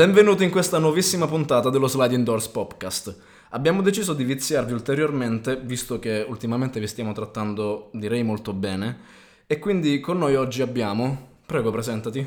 [0.00, 3.14] Benvenuti in questa nuovissima puntata dello Sliding Doors Podcast.
[3.50, 8.98] Abbiamo deciso di viziarvi ulteriormente, visto che ultimamente vi stiamo trattando, direi, molto bene.
[9.46, 11.32] E quindi con noi oggi abbiamo...
[11.44, 12.26] Prego, presentati.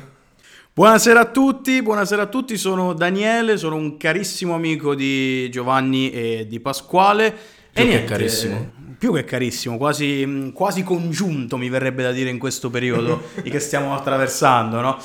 [0.72, 6.46] Buonasera a tutti, buonasera a tutti, sono Daniele, sono un carissimo amico di Giovanni e
[6.48, 7.32] di Pasquale.
[7.32, 7.36] Più
[7.72, 8.72] e che niente, carissimo.
[8.96, 13.96] Più che carissimo, quasi, quasi congiunto mi verrebbe da dire in questo periodo che stiamo
[13.96, 14.96] attraversando, no?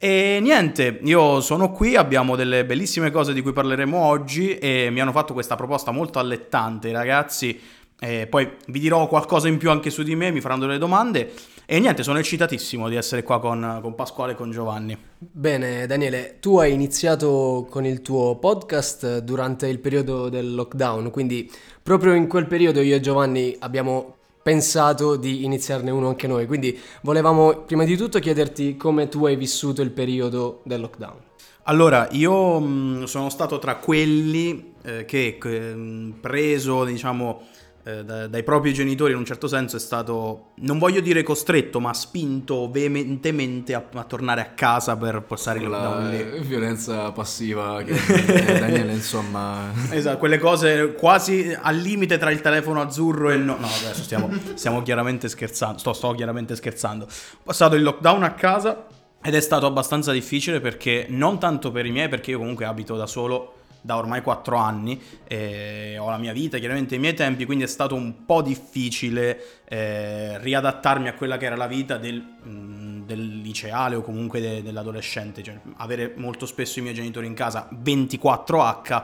[0.00, 5.00] E niente, io sono qui, abbiamo delle bellissime cose di cui parleremo oggi e mi
[5.00, 7.60] hanno fatto questa proposta molto allettante, ragazzi.
[7.98, 11.32] E poi vi dirò qualcosa in più anche su di me, mi faranno delle domande.
[11.66, 14.96] E niente, sono eccitatissimo di essere qua con, con Pasquale e con Giovanni.
[15.18, 21.50] Bene, Daniele, tu hai iniziato con il tuo podcast durante il periodo del lockdown, quindi
[21.82, 24.17] proprio in quel periodo io e Giovanni abbiamo
[24.48, 29.36] pensato di iniziarne uno anche noi, quindi volevamo prima di tutto chiederti come tu hai
[29.36, 31.16] vissuto il periodo del lockdown.
[31.64, 37.42] Allora, io mh, sono stato tra quelli eh, che, mh, preso, diciamo,
[37.88, 41.80] eh, da- dai propri genitori in un certo senso è stato, non voglio dire costretto,
[41.80, 46.40] ma spinto veementemente a, a tornare a casa per passare il lockdown La lì.
[46.40, 47.94] violenza passiva che
[48.58, 49.72] Daniele, insomma...
[49.90, 53.56] Esatto, quelle cose quasi al limite tra il telefono azzurro e il no.
[53.58, 55.78] No, adesso stiamo, stiamo chiaramente scherzando.
[55.78, 57.04] Sto, sto chiaramente scherzando.
[57.06, 58.86] Ho passato il lockdown a casa
[59.22, 62.96] ed è stato abbastanza difficile perché non tanto per i miei, perché io comunque abito
[62.96, 67.44] da solo da ormai 4 anni, e ho la mia vita, chiaramente i miei tempi,
[67.44, 72.20] quindi è stato un po' difficile eh, riadattarmi a quella che era la vita del,
[72.20, 77.34] mh, del liceale o comunque de- dell'adolescente, cioè avere molto spesso i miei genitori in
[77.34, 79.02] casa 24H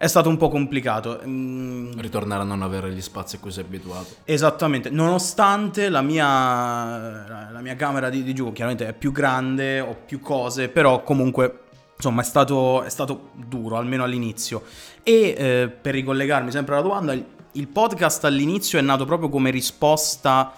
[0.00, 1.20] è stato un po' complicato.
[1.26, 4.14] Mm, Ritornare a non avere gli spazi a cui sei abituato.
[4.24, 9.94] Esattamente, nonostante la mia, la mia camera di, di giù chiaramente è più grande, ho
[10.06, 11.64] più cose, però comunque
[12.00, 14.62] insomma è stato, è stato duro, almeno all'inizio.
[15.02, 19.50] E eh, per ricollegarmi sempre alla domanda, il, il podcast all'inizio è nato proprio come
[19.50, 20.54] risposta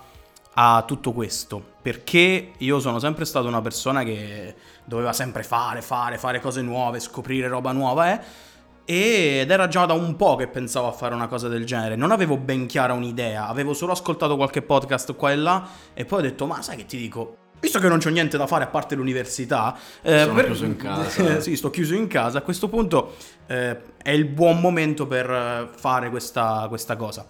[0.55, 4.55] a tutto questo, perché io sono sempre stato una persona che
[4.85, 8.51] doveva sempre fare, fare, fare cose nuove, scoprire roba nuova, eh.
[8.85, 11.95] Ed era già da un po' che pensavo a fare una cosa del genere.
[11.95, 16.19] Non avevo ben chiara un'idea, avevo solo ascoltato qualche podcast qua e là e poi
[16.19, 17.42] ho detto, ma sai che ti dico?
[17.63, 21.39] Visto che non c'ho niente da fare a parte l'università, eh, Sono chiuso in casa.
[21.41, 22.39] sì, sto chiuso in casa.
[22.39, 23.15] A questo punto
[23.47, 27.25] eh, è il buon momento per eh, fare questa, questa cosa.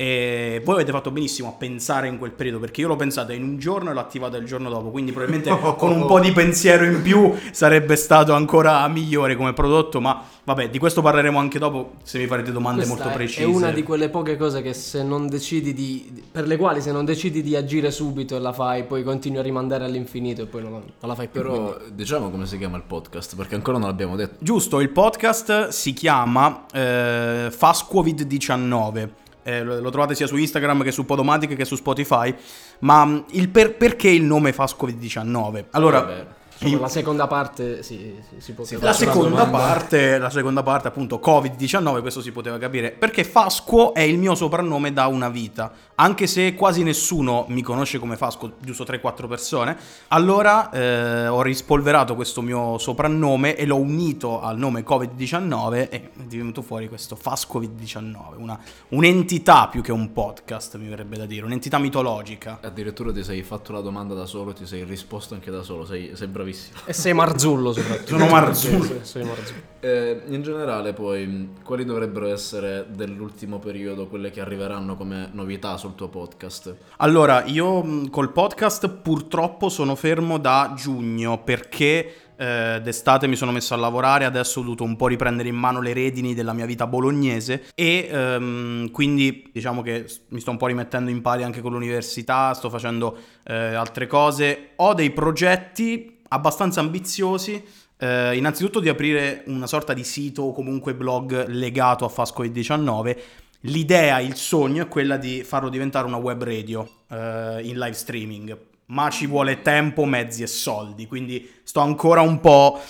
[0.00, 3.42] E voi avete fatto benissimo a pensare in quel periodo perché io l'ho pensata in
[3.42, 4.90] un giorno e l'ho attivata il giorno dopo.
[4.90, 10.00] Quindi, probabilmente con un po' di pensiero in più sarebbe stato ancora migliore come prodotto.
[10.00, 11.94] Ma vabbè, di questo parleremo anche dopo.
[12.04, 13.42] Se mi farete domande Questa molto è- precise.
[13.42, 16.22] È una di quelle poche cose che se non decidi di...
[16.30, 19.42] per le quali se non decidi di agire subito e la fai, poi continui a
[19.42, 21.40] rimandare all'infinito e poi non, non la fai più.
[21.42, 24.36] quindi- Però diciamo come si chiama il podcast, perché ancora non l'abbiamo detto.
[24.38, 29.08] Giusto, il podcast si chiama eh, FastCovid19.
[29.48, 32.34] Eh, lo, trovate sia su Instagram che su Podomatic che su Spotify.
[32.80, 35.64] Ma mh, il per- perché il nome FastCovid19?
[35.70, 36.26] Allora, Vabbè.
[36.60, 40.88] Insomma, io- la seconda parte sì, si può Sì, la seconda parte, la seconda parte,
[40.88, 45.72] appunto, Covid-19, questo si poteva capire, perché Fasquo è il mio soprannome da una vita,
[46.00, 49.76] anche se quasi nessuno mi conosce come Fasquo, giusto 3-4 persone,
[50.08, 56.10] allora eh, ho rispolverato questo mio soprannome e l'ho unito al nome Covid-19 e è
[56.14, 58.58] divenuto fuori questo Fascovid-19, una,
[58.90, 62.58] un'entità più che un podcast, mi verrebbe da dire, un'entità mitologica.
[62.62, 66.12] Addirittura ti sei fatto la domanda da solo, ti sei risposto anche da solo, sei,
[66.14, 66.78] sei bravissimo.
[66.84, 68.06] E sei Marzullo soprattutto.
[68.06, 68.98] Sono Marzullo.
[69.02, 69.60] Sei Marzullo.
[69.80, 75.94] Eh, in generale poi, quali dovrebbero essere dell'ultimo periodo quelle che arriveranno come novità sul
[75.94, 76.76] tuo podcast?
[76.98, 83.50] Allora, io mh, col podcast purtroppo sono fermo da giugno perché eh, d'estate mi sono
[83.50, 86.66] messo a lavorare, adesso ho dovuto un po' riprendere in mano le redini della mia
[86.66, 91.60] vita bolognese e ehm, quindi diciamo che mi sto un po' rimettendo in pari anche
[91.60, 97.64] con l'università, sto facendo eh, altre cose, ho dei progetti abbastanza ambiziosi.
[98.00, 103.16] eh, innanzitutto di aprire una sorta di sito o comunque blog legato a Fascoid19
[103.62, 108.56] L'idea, il sogno è quella di farlo diventare una web radio eh, in live streaming,
[108.86, 112.80] ma ci vuole tempo, mezzi e soldi, quindi sto ancora un po'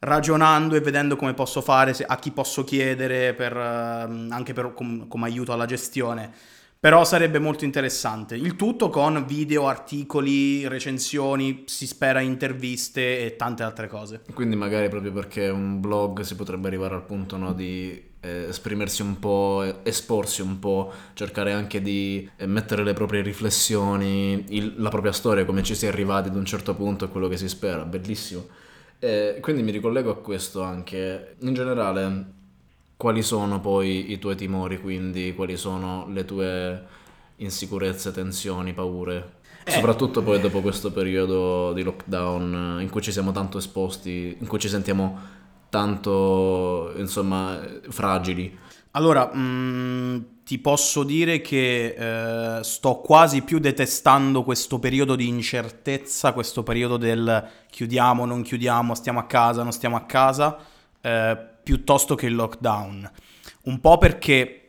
[0.00, 4.72] ragionando e vedendo come posso fare, se- a chi posso chiedere per, ehm, anche per-
[4.74, 6.30] com- come aiuto alla gestione.
[6.78, 8.34] Però sarebbe molto interessante.
[8.36, 14.22] Il tutto con video, articoli, recensioni, si spera interviste e tante altre cose.
[14.34, 19.02] Quindi magari proprio perché un blog si potrebbe arrivare al punto no, di eh, esprimersi
[19.02, 24.74] un po', eh, esporsi un po', cercare anche di eh, mettere le proprie riflessioni, il-
[24.78, 27.36] la propria storia, come ci si è arrivati ad un certo punto è quello che
[27.36, 28.46] si spera, bellissimo.
[28.98, 31.36] E quindi mi ricollego a questo anche.
[31.40, 32.24] In generale,
[32.96, 36.82] quali sono poi i tuoi timori, quindi quali sono le tue
[37.36, 39.34] insicurezze, tensioni, paure?
[39.64, 39.70] Eh.
[39.72, 44.46] Soprattutto poi dopo questo periodo di lockdown eh, in cui ci siamo tanto esposti, in
[44.46, 45.18] cui ci sentiamo
[45.68, 48.58] tanto, insomma, fragili.
[48.92, 56.32] Allora, mh, ti posso dire che eh, sto quasi più detestando questo periodo di incertezza,
[56.32, 60.56] questo periodo del chiudiamo, non chiudiamo, stiamo a casa, non stiamo a casa,
[61.00, 63.10] eh, piuttosto che il lockdown.
[63.64, 64.60] Un po' perché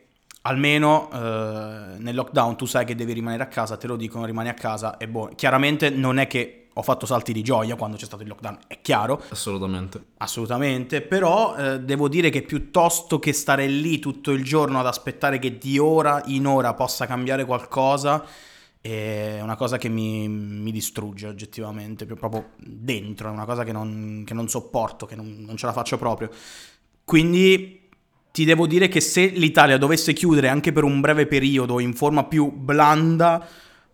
[0.42, 4.48] almeno eh, nel lockdown tu sai che devi rimanere a casa, te lo dicono, rimani
[4.48, 8.04] a casa e boh, chiaramente non è che ho fatto salti di gioia quando c'è
[8.04, 10.00] stato il lockdown, è chiaro, Assolutamente.
[10.18, 15.40] assolutamente, però eh, devo dire che piuttosto che stare lì tutto il giorno ad aspettare
[15.40, 18.24] che di ora in ora possa cambiare qualcosa,
[18.80, 24.22] è una cosa che mi, mi distrugge oggettivamente, proprio dentro, è una cosa che non,
[24.24, 26.30] che non sopporto, che non, non ce la faccio proprio.
[27.02, 27.88] Quindi
[28.30, 32.22] ti devo dire che se l'Italia dovesse chiudere anche per un breve periodo in forma
[32.22, 33.44] più blanda,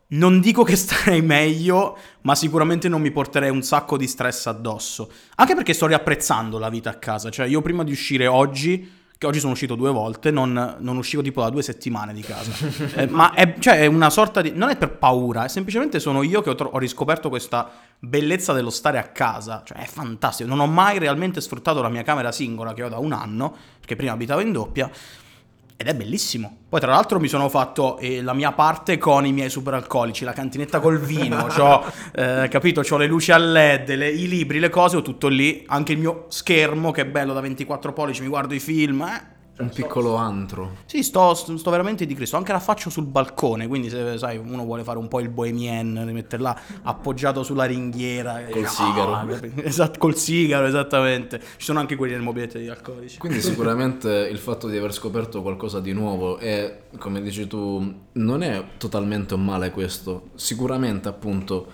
[0.08, 5.10] non dico che starei meglio, ma sicuramente non mi porterei un sacco di stress addosso.
[5.36, 7.30] Anche perché sto riapprezzando la vita a casa.
[7.30, 11.22] Cioè, io prima di uscire oggi, che oggi sono uscito due volte, non, non uscivo
[11.22, 12.52] tipo da due settimane di casa.
[12.96, 14.52] Eh, ma è, cioè, è una sorta di...
[14.52, 18.52] Non è per paura, è semplicemente sono io che ho, tro- ho riscoperto questa bellezza
[18.52, 19.62] dello stare a casa.
[19.64, 20.48] Cioè, è fantastico.
[20.48, 23.96] Non ho mai realmente sfruttato la mia camera singola che ho da un anno, perché
[23.96, 24.90] prima abitavo in doppia.
[25.76, 26.58] Ed è bellissimo.
[26.68, 30.24] Poi, tra l'altro, mi sono fatto eh, la mia parte con i miei super alcolici,
[30.24, 31.84] la cantinetta col vino, c'ho,
[32.14, 35.64] eh, capito, c'ho le luci a LED, le- i libri, le cose, ho tutto lì.
[35.66, 39.02] Anche il mio schermo, che è bello da 24 pollici, mi guardo i film.
[39.02, 39.33] Eh.
[39.56, 40.78] Un piccolo antro.
[40.86, 42.36] Sì, sto, sto veramente di Cristo.
[42.36, 46.02] Anche la faccio sul balcone, quindi se sai, uno vuole fare un po' il bohemien,
[46.06, 48.42] di metterla appoggiato sulla ringhiera.
[48.50, 49.12] Col Ah, sigaro.
[49.26, 49.60] capito?
[49.62, 51.38] Esatto, col sigaro, esattamente.
[51.38, 53.18] Ci sono anche quelli nel mobiletto degli alcolici.
[53.18, 58.42] Quindi sicuramente il fatto di aver scoperto qualcosa di nuovo e, come dici tu, non
[58.42, 60.30] è totalmente un male questo.
[60.34, 61.66] Sicuramente appunto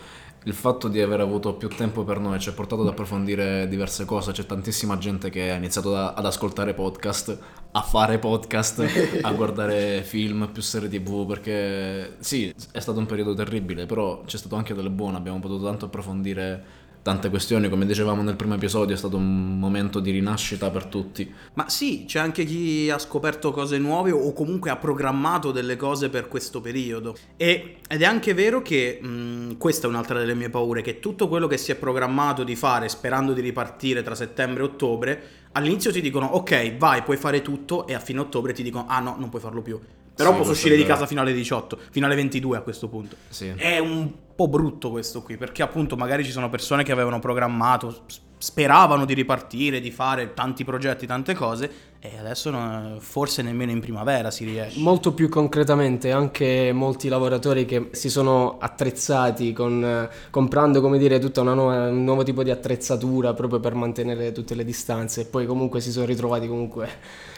[0.45, 4.05] il fatto di aver avuto più tempo per noi ci ha portato ad approfondire diverse
[4.05, 4.33] cose.
[4.33, 7.39] C'è tantissima gente che ha iniziato da- ad ascoltare podcast,
[7.73, 8.85] a fare podcast,
[9.21, 14.39] a guardare film, più serie tv, perché sì, è stato un periodo terribile, però c'è
[14.39, 18.95] stato anche del buono, abbiamo potuto tanto approfondire tante questioni, come dicevamo nel primo episodio,
[18.95, 21.33] è stato un momento di rinascita per tutti.
[21.55, 26.09] Ma sì, c'è anche chi ha scoperto cose nuove o comunque ha programmato delle cose
[26.09, 27.17] per questo periodo.
[27.37, 31.29] E- ed è anche vero che mh, questa è un'altra delle mie paure, che tutto
[31.29, 35.23] quello che si è programmato di fare sperando di ripartire tra settembre e ottobre,
[35.53, 39.01] all'inizio ti dicono ok, vai, puoi fare tutto e a fine ottobre ti dicono ah
[39.01, 39.81] no, non puoi farlo più.
[40.21, 43.17] Però Sì, posso uscire di casa fino alle 18, fino alle 22 a questo punto.
[43.31, 43.49] Sì.
[43.57, 48.05] È un po' brutto questo qui, perché appunto magari ci sono persone che avevano programmato,
[48.37, 51.71] speravano di ripartire, di fare tanti progetti, tante cose,
[52.01, 54.79] e adesso no- forse nemmeno in primavera si riesce.
[54.81, 61.19] Molto più concretamente, anche molti lavoratori che si sono attrezzati con, eh, comprando, come dire,
[61.19, 65.25] tutta una nuova, un nuovo tipo di attrezzatura proprio per mantenere tutte le distanze e
[65.25, 66.89] poi comunque si sono ritrovati comunque,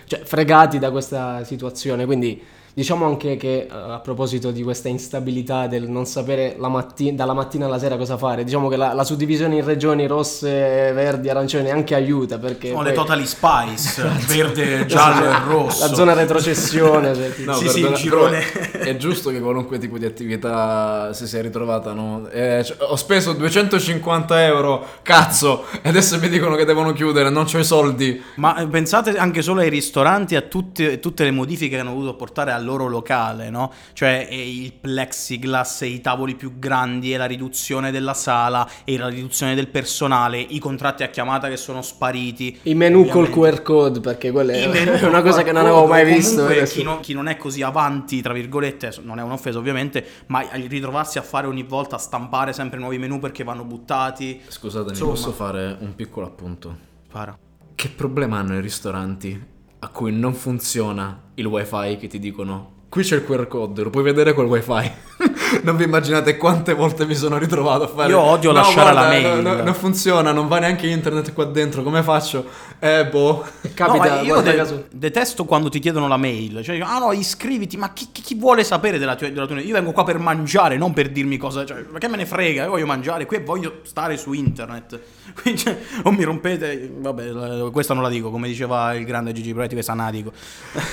[0.07, 2.07] cioè, fregati da questa situazione.
[2.07, 2.43] Quindi
[2.75, 7.33] diciamo anche che eh, a proposito di questa instabilità del non sapere la matti- dalla
[7.35, 10.49] mattina alla sera cosa fare, diciamo che la, la suddivisione in regioni rosse,
[10.93, 12.69] verdi, arancioni anche aiuta perché...
[12.71, 15.87] Sono le poi- Totally Spice, verde, giallo e rosso.
[15.87, 17.15] La zona retrocessione.
[17.15, 18.53] cioè, ti- No, Sì, per- sì, girone.
[18.73, 22.29] È giusto che qualunque tipo di attività si sia ritrovata, no?
[22.31, 27.47] Eh, cioè, ho speso 250 euro, cazzo, e adesso mi dicono che devono chiudere, non
[27.53, 28.23] ho i soldi.
[28.37, 32.15] Ma eh, pensate anche solo ai ristoranti, a tutte, tutte le modifiche che hanno dovuto
[32.15, 33.73] portare al loro locale, no?
[33.93, 39.09] Cioè il plexiglass e i tavoli più grandi e la riduzione della sala e la
[39.09, 42.61] riduzione del personale, i contratti a chiamata che sono spariti.
[42.63, 43.57] I menu col Ovviamente.
[43.57, 46.47] QR code, perché quella è una cosa che non col avevo mai visto.
[46.47, 51.19] Chi non, chi non è così avanti, tra virgolette, non è un'offesa ovviamente, ma ritrovarsi
[51.19, 54.41] a fare ogni volta, a stampare sempre nuovi menu perché vanno buttati.
[54.47, 55.11] Scusatemi, Insomma.
[55.11, 56.77] posso fare un piccolo appunto?
[57.09, 57.37] Spara.
[57.75, 59.51] Che problema hanno i ristoranti
[59.85, 63.89] a cui non funziona il wifi che ti dicono qui c'è il QR code, lo
[63.89, 64.91] puoi vedere col wifi.
[65.65, 69.01] non vi immaginate quante volte mi sono ritrovato a fare Io odio "No, lasciare guarda,
[69.01, 72.45] la mail." no, no, non funziona, non va neanche internet qua dentro, come faccio?
[72.85, 73.45] Eh boh.
[73.75, 76.65] Capita, no, ma io de- detesto quando ti chiedono la mail.
[76.65, 79.61] Cioè, ah no, iscriviti, ma chi, chi- chi vuole sapere della tua, della tua...
[79.61, 81.65] Io vengo qua per mangiare, non per dirmi cosa...
[81.65, 84.99] Cioè, ma che me ne frega, io voglio mangiare, qui voglio stare su internet.
[85.41, 86.93] Quindi, cioè, o mi rompete...
[86.93, 90.33] Vabbè, questa non la dico, come diceva il grande Gigi Proietti, questa non la dico.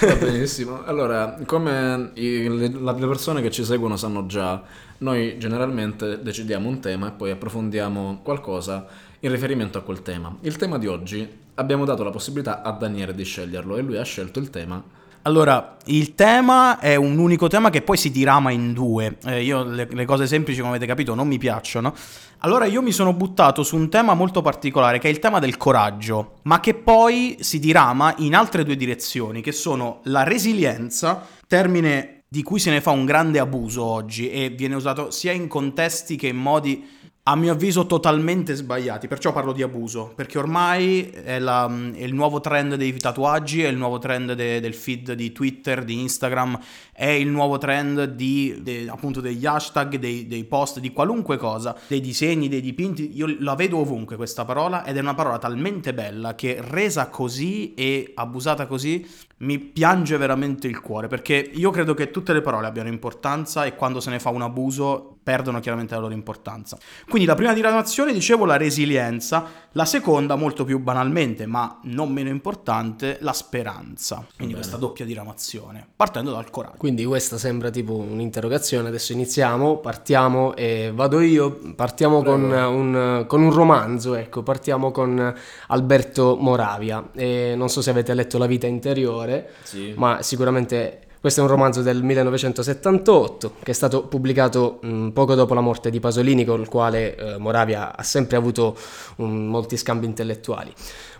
[0.01, 0.83] Va benissimo.
[0.85, 4.61] Allora, come i- le, le persone che ci seguono sanno già,
[4.99, 8.85] noi generalmente decidiamo un tema e poi approfondiamo qualcosa
[9.19, 10.35] in riferimento a quel tema.
[10.41, 14.03] Il tema di oggi abbiamo dato la possibilità a Daniele di sceglierlo e lui ha
[14.03, 14.83] scelto il tema
[15.23, 19.17] allora, il tema è un unico tema che poi si dirama in due.
[19.25, 21.93] Eh, io le, le, cose semplici, come avete capito, non mi piacciono.
[22.39, 25.57] Allora io mi sono buttato su un tema molto particolare, che è il tema del
[25.57, 32.23] coraggio, ma che poi si dirama in altre due direzioni, che sono la resilienza, termine
[32.31, 36.15] di cui se ne fa un grande abuso oggi e viene usato sia in contesti
[36.15, 36.87] che in modi
[37.29, 42.15] a mio avviso totalmente sbagliati, perciò parlo di abuso, perché ormai è, la, è il
[42.15, 46.59] nuovo trend dei tatuaggi, è il nuovo trend de, del feed di Twitter, di Instagram,
[46.91, 51.77] è il nuovo trend di, de, appunto degli hashtag, dei, dei, post, di qualunque cosa,
[51.85, 55.93] dei disegni, dei dipinti, io la vedo ovunque questa parola ed è una parola talmente
[55.93, 59.05] bella che resa così e abusata così
[59.41, 63.75] mi piange veramente il cuore, perché io credo che tutte le parole abbiano importanza e
[63.75, 66.75] quando se ne fa un abuso perdono chiaramente la loro importanza.
[67.07, 72.29] Quindi la prima diramazione, dicevo, la resilienza, la seconda, molto più banalmente, ma non meno
[72.29, 74.25] importante, la speranza.
[74.35, 76.77] Quindi questa doppia diramazione, partendo dal coraggio.
[76.77, 83.43] Quindi questa sembra tipo un'interrogazione, adesso iniziamo, partiamo e vado io, partiamo con un, con
[83.43, 85.31] un, romanzo, ecco, partiamo con
[85.67, 87.07] Alberto Moravia.
[87.13, 89.93] E non so se avete letto La vita interiore, sì.
[89.95, 95.53] ma sicuramente questo è un romanzo del 1978 che è stato pubblicato mh, poco dopo
[95.53, 98.77] la morte di Pasolini, con il quale eh, Moravia ha sempre avuto
[99.17, 100.71] um, molti scambi intellettuali.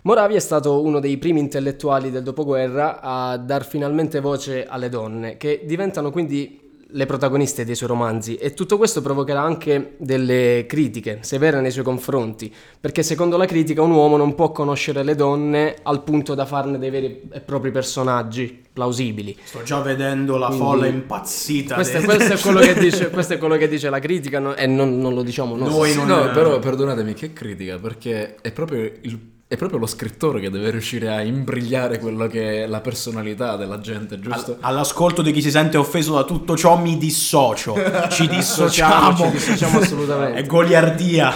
[0.02, 5.36] Moravia è stato uno dei primi intellettuali del dopoguerra a dar finalmente voce alle donne,
[5.36, 6.59] che diventano quindi
[6.92, 11.84] le protagoniste dei suoi romanzi e tutto questo provocherà anche delle critiche severe nei suoi
[11.84, 16.46] confronti, perché secondo la critica un uomo non può conoscere le donne al punto da
[16.46, 19.36] farne dei veri e propri personaggi plausibili.
[19.42, 21.74] Sto già vedendo la Quindi, folla impazzita.
[21.74, 22.04] Questo, de...
[22.04, 24.54] questo, è dice, questo, è quello che dice, la critica no?
[24.54, 25.70] e non, non, lo diciamo noi.
[25.70, 26.32] noi non no, è...
[26.32, 27.78] però perdonatemi, che critica?
[27.78, 29.18] Perché è proprio il
[29.50, 33.80] è proprio lo scrittore che deve riuscire a imbrigliare quello che è la personalità della
[33.80, 34.58] gente, giusto?
[34.60, 37.74] all'ascolto di chi si sente offeso da tutto ciò mi dissocio.
[38.10, 39.16] Ci dissociamo.
[39.16, 40.38] ci dissociamo assolutamente.
[40.38, 41.34] È goliardia.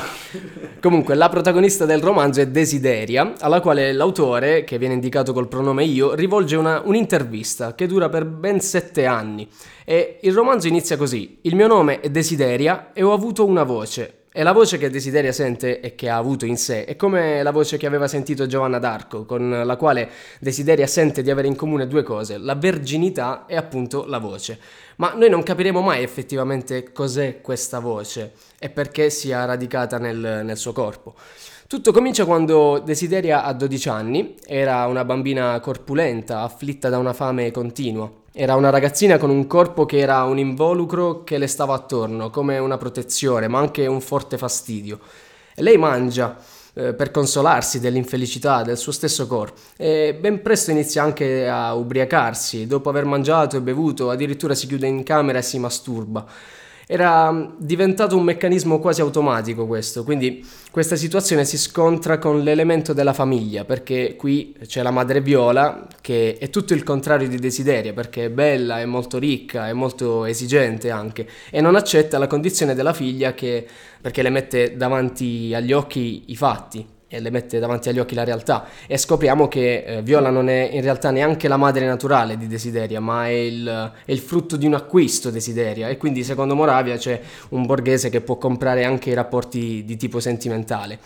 [0.81, 5.83] Comunque, la protagonista del romanzo è Desideria, alla quale l'autore, che viene indicato col pronome
[5.83, 9.49] io, rivolge una, un'intervista che dura per ben sette anni.
[9.85, 14.24] E il romanzo inizia così: Il mio nome è Desideria e ho avuto una voce.
[14.37, 17.53] E la voce che Desideria sente e che ha avuto in sé è come la
[17.53, 20.11] voce che aveva sentito Giovanna d'Arco, con la quale
[20.41, 24.59] Desideria sente di avere in comune due cose, la verginità e appunto la voce.
[24.97, 30.57] Ma noi non capiremo mai effettivamente cos'è questa voce e perché sia radicata nel, nel
[30.57, 31.15] suo corpo.
[31.69, 37.53] Tutto comincia quando Desideria ha 12 anni, era una bambina corpulenta, afflitta da una fame
[37.53, 38.23] continua.
[38.37, 42.59] Era una ragazzina con un corpo che era un involucro che le stava attorno, come
[42.59, 44.99] una protezione, ma anche un forte fastidio.
[45.55, 46.37] E lei mangia
[46.73, 52.67] eh, per consolarsi dell'infelicità del suo stesso corpo e ben presto inizia anche a ubriacarsi.
[52.67, 56.27] Dopo aver mangiato e bevuto, addirittura si chiude in camera e si masturba.
[56.87, 62.93] Era mm, diventato un meccanismo quasi automatico questo, quindi questa situazione si scontra con l'elemento
[62.93, 67.93] della famiglia, perché qui c'è la madre Viola che è tutto il contrario di Desideria,
[67.93, 72.75] perché è bella, è molto ricca, è molto esigente anche, e non accetta la condizione
[72.75, 73.67] della figlia che,
[74.01, 78.25] perché le mette davanti agli occhi i fatti, e le mette davanti agli occhi la
[78.25, 82.47] realtà e scopriamo che eh, Viola non è in realtà neanche la madre naturale di
[82.47, 86.97] Desideria ma è il, è il, frutto di un acquisto Desideria e quindi secondo Moravia
[86.97, 90.99] c'è un borghese che può comprare anche i rapporti di tipo sentimentale.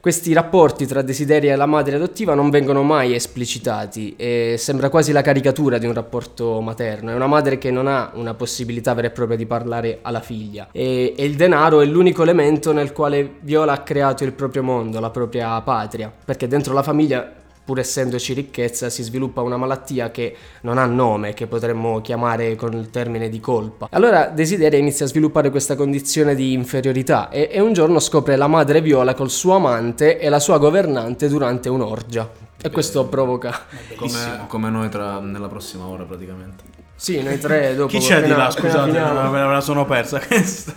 [0.00, 5.12] Questi rapporti tra desideria e la madre adottiva non vengono mai esplicitati e sembra quasi
[5.12, 7.10] la caricatura di un rapporto materno.
[7.10, 10.68] È una madre che non ha una possibilità vera e propria di parlare alla figlia
[10.72, 15.00] e, e il denaro è l'unico elemento nel quale Viola ha creato il proprio mondo,
[15.00, 17.39] la propria patria, perché dentro la famiglia
[17.70, 22.72] pur essendoci ricchezza, si sviluppa una malattia che non ha nome, che potremmo chiamare con
[22.72, 23.86] il termine di colpa.
[23.92, 28.48] Allora Desideria inizia a sviluppare questa condizione di inferiorità e, e un giorno scopre la
[28.48, 32.28] madre Viola col suo amante e la sua governante durante un'orgia.
[32.60, 33.56] E questo provoca...
[33.94, 36.64] Come, come noi tra, nella prossima ora praticamente.
[36.96, 37.96] Sì, noi tre dopo...
[37.96, 38.50] Chi c'è di là?
[38.50, 40.74] Scusate, me la sono persa questa.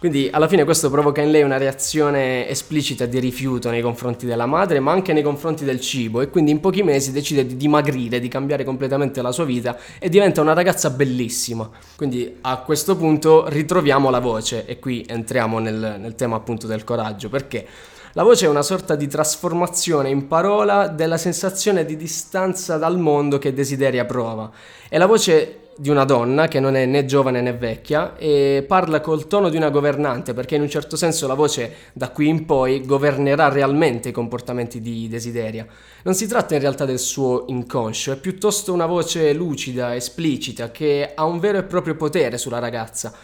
[0.00, 4.46] Quindi alla fine questo provoca in lei una reazione esplicita di rifiuto nei confronti della
[4.46, 8.18] madre, ma anche nei confronti del cibo e quindi in pochi mesi decide di dimagrire,
[8.18, 11.68] di cambiare completamente la sua vita e diventa una ragazza bellissima.
[11.96, 16.82] Quindi a questo punto ritroviamo la voce e qui entriamo nel, nel tema appunto del
[16.82, 17.66] coraggio, perché
[18.14, 23.36] la voce è una sorta di trasformazione in parola della sensazione di distanza dal mondo
[23.36, 24.50] che desideria prova
[24.88, 29.00] e la voce di una donna che non è né giovane né vecchia e parla
[29.00, 32.44] col tono di una governante perché in un certo senso la voce da qui in
[32.44, 35.66] poi governerà realmente i comportamenti di Desideria.
[36.02, 41.12] Non si tratta in realtà del suo inconscio, è piuttosto una voce lucida, esplicita, che
[41.14, 43.14] ha un vero e proprio potere sulla ragazza.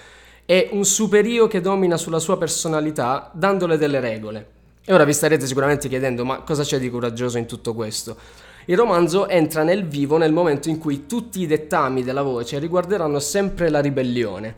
[0.47, 4.47] È un superio che domina sulla sua personalità dandole delle regole.
[4.83, 8.17] E ora vi starete sicuramente chiedendo ma cosa c'è di coraggioso in tutto questo?
[8.69, 13.21] Il romanzo entra nel vivo nel momento in cui tutti i dettami della voce riguarderanno
[13.21, 14.57] sempre la ribellione.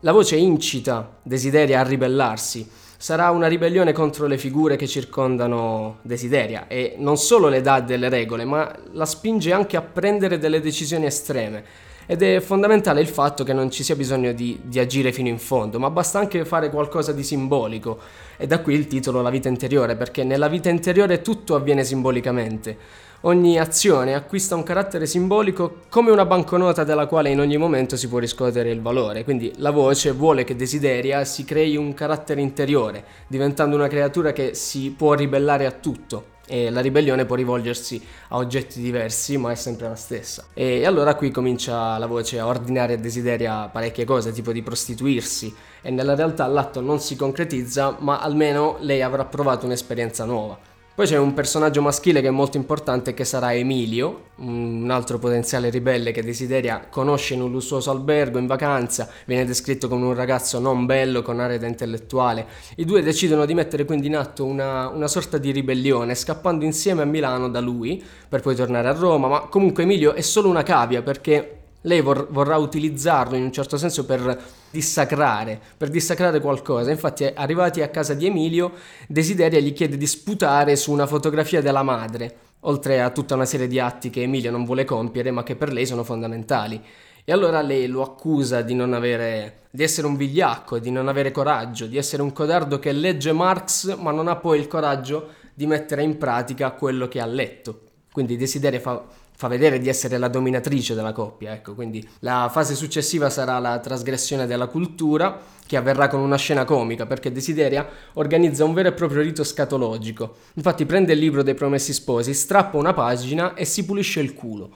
[0.00, 2.70] La voce incita Desideria a ribellarsi.
[2.96, 8.08] Sarà una ribellione contro le figure che circondano Desideria e non solo le dà delle
[8.08, 11.64] regole, ma la spinge anche a prendere delle decisioni estreme.
[12.06, 15.38] Ed è fondamentale il fatto che non ci sia bisogno di, di, agire fino in
[15.38, 17.98] fondo, ma basta anche fare qualcosa di simbolico.
[18.36, 23.06] E da qui il titolo La vita interiore, perché nella vita interiore tutto avviene simbolicamente.
[23.22, 28.06] Ogni azione acquista un carattere simbolico come una banconota della quale in ogni momento si
[28.06, 29.24] può riscuotere il valore.
[29.24, 34.54] Quindi la voce vuole che Desideria si crei un carattere interiore, diventando una creatura che
[34.54, 36.36] si può ribellare a tutto.
[36.46, 40.44] E la ribellione può rivolgersi a oggetti diversi, ma è sempre la stessa.
[40.54, 45.52] E allora qui comincia la voce a ordinare a Desideria parecchie cose, tipo di prostituirsi.
[45.82, 50.67] E nella realtà l'atto non si concretizza, ma almeno lei avrà provato un'esperienza nuova.
[50.98, 55.70] Poi c'è un personaggio maschile che è molto importante che sarà Emilio, un altro potenziale
[55.70, 60.58] ribelle che Desideria conosce in un lussuoso albergo in vacanza, viene descritto come un ragazzo
[60.58, 62.46] non bello con aria da intellettuale.
[62.78, 67.02] I due decidono di mettere quindi in atto una, una sorta di ribellione, scappando insieme
[67.02, 70.64] a Milano da lui per poi tornare a Roma, ma comunque Emilio è solo una
[70.64, 76.90] cavia perché lei vor- vorrà utilizzarlo in un certo senso per dissacrare, per dissacrare qualcosa.
[76.90, 78.72] Infatti, arrivati a casa di Emilio,
[79.06, 83.68] Desideria gli chiede di sputare su una fotografia della madre, oltre a tutta una serie
[83.68, 86.82] di atti che Emilio non vuole compiere, ma che per lei sono fondamentali.
[87.24, 91.30] E allora lei lo accusa di non avere di essere un vigliacco, di non avere
[91.30, 95.66] coraggio, di essere un codardo che legge Marx, ma non ha poi il coraggio di
[95.66, 97.80] mettere in pratica quello che ha letto.
[98.10, 99.04] Quindi Desideria fa
[99.38, 103.78] fa vedere di essere la dominatrice della coppia, ecco, quindi la fase successiva sarà la
[103.78, 108.94] trasgressione della cultura che avverrà con una scena comica perché Desideria organizza un vero e
[108.94, 110.38] proprio rito scatologico.
[110.54, 114.74] Infatti prende il libro dei promessi sposi, strappa una pagina e si pulisce il culo.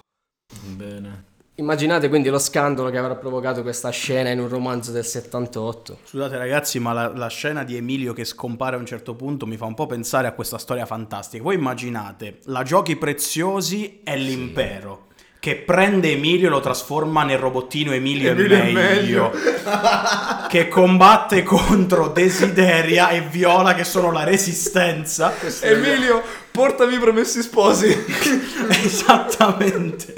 [0.76, 1.30] Bene.
[1.56, 5.98] Immaginate quindi lo scandalo che avrà provocato questa scena in un romanzo del 78.
[6.02, 9.58] Scusate ragazzi, ma la, la, scena di Emilio che scompare a un certo punto mi
[9.58, 11.42] fa un po' pensare a questa storia fantastica.
[11.42, 15.08] Voi immaginate la Giochi Preziosi e l'impero.
[15.08, 15.24] Sì.
[15.40, 20.48] Che prende Emilio e lo trasforma nel robottino Emilio, Emilio è meglio, meglio.
[20.48, 25.34] che combatte contro Desideria e Viola che sono la resistenza.
[25.60, 27.88] Emilio, portami i promessi sposi.
[28.84, 30.14] Esattamente.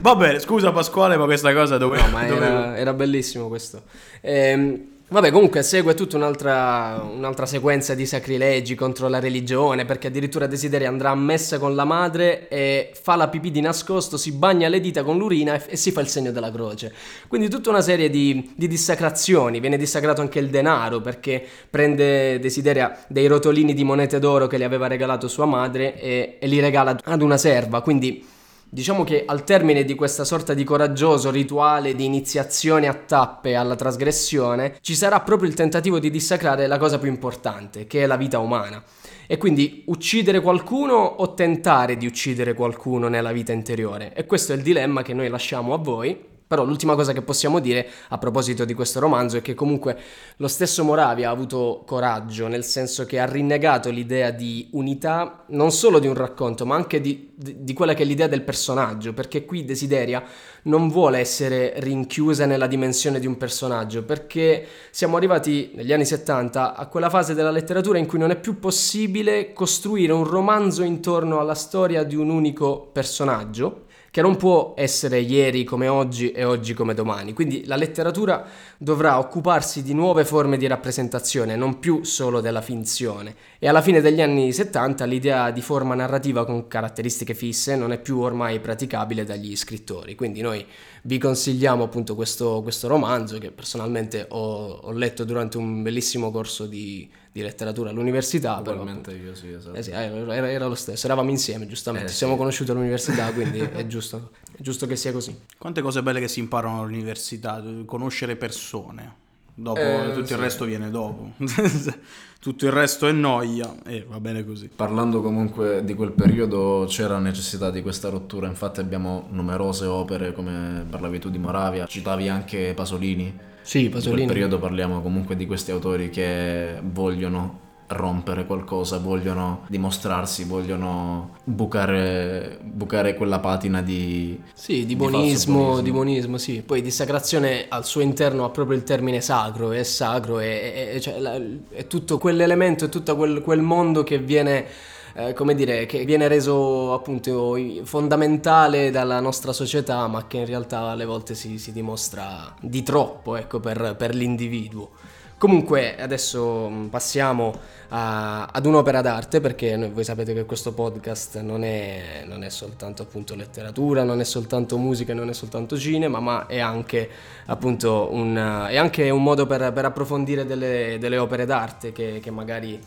[0.00, 1.98] Va bene, scusa Pasquale, ma questa cosa dove...
[1.98, 3.82] No, ma era, era bellissimo questo.
[4.20, 10.46] Ehm, vabbè, comunque segue tutta un'altra, un'altra, sequenza di sacrilegi contro la religione, perché addirittura
[10.46, 14.68] Desideria andrà a messa con la madre e fa la pipì di nascosto, si bagna
[14.68, 16.94] le dita con l'urina e, e si fa il segno della croce.
[17.26, 23.04] Quindi tutta una serie di, di dissacrazioni, viene dissacrato anche il denaro, perché prende Desideria
[23.08, 26.96] dei rotolini di monete d'oro che le aveva regalato sua madre e, e li regala
[27.02, 28.36] ad una serva, quindi
[28.70, 33.74] Diciamo che al termine di questa sorta di coraggioso rituale di iniziazione a tappe alla
[33.74, 38.18] trasgressione, ci sarà proprio il tentativo di dissacrare la cosa più importante, che è la
[38.18, 38.82] vita umana.
[39.26, 44.12] E quindi uccidere qualcuno o tentare di uccidere qualcuno nella vita interiore.
[44.14, 47.60] E questo è il dilemma che noi lasciamo a voi però l'ultima cosa che possiamo
[47.60, 49.98] dire a proposito di questo romanzo è che comunque
[50.36, 55.70] lo stesso Moravia ha avuto coraggio, nel senso che ha rinnegato l'idea di unità non
[55.70, 59.44] solo di un racconto, ma anche di, di, quella che è l'idea del personaggio, perché
[59.44, 60.24] qui Desideria
[60.62, 66.74] non vuole essere rinchiusa nella dimensione di un personaggio, perché siamo arrivati negli anni 70
[66.76, 71.40] a quella fase della letteratura in cui non è più possibile costruire un romanzo intorno
[71.40, 76.74] alla storia di un unico personaggio che non può essere ieri come oggi e oggi
[76.74, 77.32] come domani.
[77.32, 78.46] Quindi la letteratura
[78.78, 83.34] dovrà occuparsi di nuove forme di rappresentazione, non più solo della finzione.
[83.58, 88.00] E alla fine degli anni 70 l'idea di forma narrativa con caratteristiche fisse non è
[88.00, 90.14] più ormai praticabile dagli scrittori.
[90.14, 90.64] Quindi noi
[91.02, 96.66] vi consigliamo appunto questo, questo romanzo che personalmente ho, ho letto durante un bellissimo corso
[96.66, 98.60] di di letteratura all'università.
[98.60, 99.76] Probabilmente io sì, esatto.
[99.76, 102.38] Eh sì, era, era, lo stesso, eravamo insieme giustamente, eh, ci siamo sì.
[102.38, 105.36] conosciuti all'università, quindi è giusto, è giusto che sia così.
[105.56, 109.26] Quante cose belle che si imparano all'università, conoscere persone.
[109.54, 110.32] Dopo Eh, tutto sì.
[110.34, 111.32] il resto viene dopo.
[112.38, 114.68] tutto il resto è noia e va bene così.
[114.68, 120.86] Parlando comunque di quel periodo c'era necessità di questa rottura, infatti abbiamo numerose opere come
[120.88, 123.46] parlavi tu di Moravia, citavi anche Pasolini.
[123.68, 124.26] Sì, In quel Pasolini.
[124.26, 133.14] periodo parliamo comunque di questi autori che vogliono rompere qualcosa, vogliono dimostrarsi, vogliono bucare, bucare
[133.14, 134.40] quella patina di...
[134.54, 135.82] Sì, di di falso buonismo, buonismo.
[135.82, 136.62] di buonismo, sì.
[136.64, 141.00] Poi dissacrazione al suo interno ha proprio il termine sacro, è sacro, è, è- è-
[141.00, 141.38] cioè, la-
[141.70, 144.66] è tutto quell'elemento, è tutto quel, quel mondo che viene,
[145.14, 150.80] eh, come dire, che viene reso appunto fondamentale dalla nostra società, ma che in realtà
[150.80, 154.90] alle volte si, si dimostra di troppo, ecco, per, per l'individuo.
[155.38, 157.54] Comunque adesso mh, passiamo
[157.90, 162.48] a- ad un'opera d'arte perché noi- voi sapete che questo podcast non è, non è
[162.48, 167.08] soltanto appunto letteratura, non è soltanto musica, non è soltanto cinema, ma è anche
[167.46, 172.80] appunto un, anche un modo per, per approfondire delle, delle opere d'arte che, che magari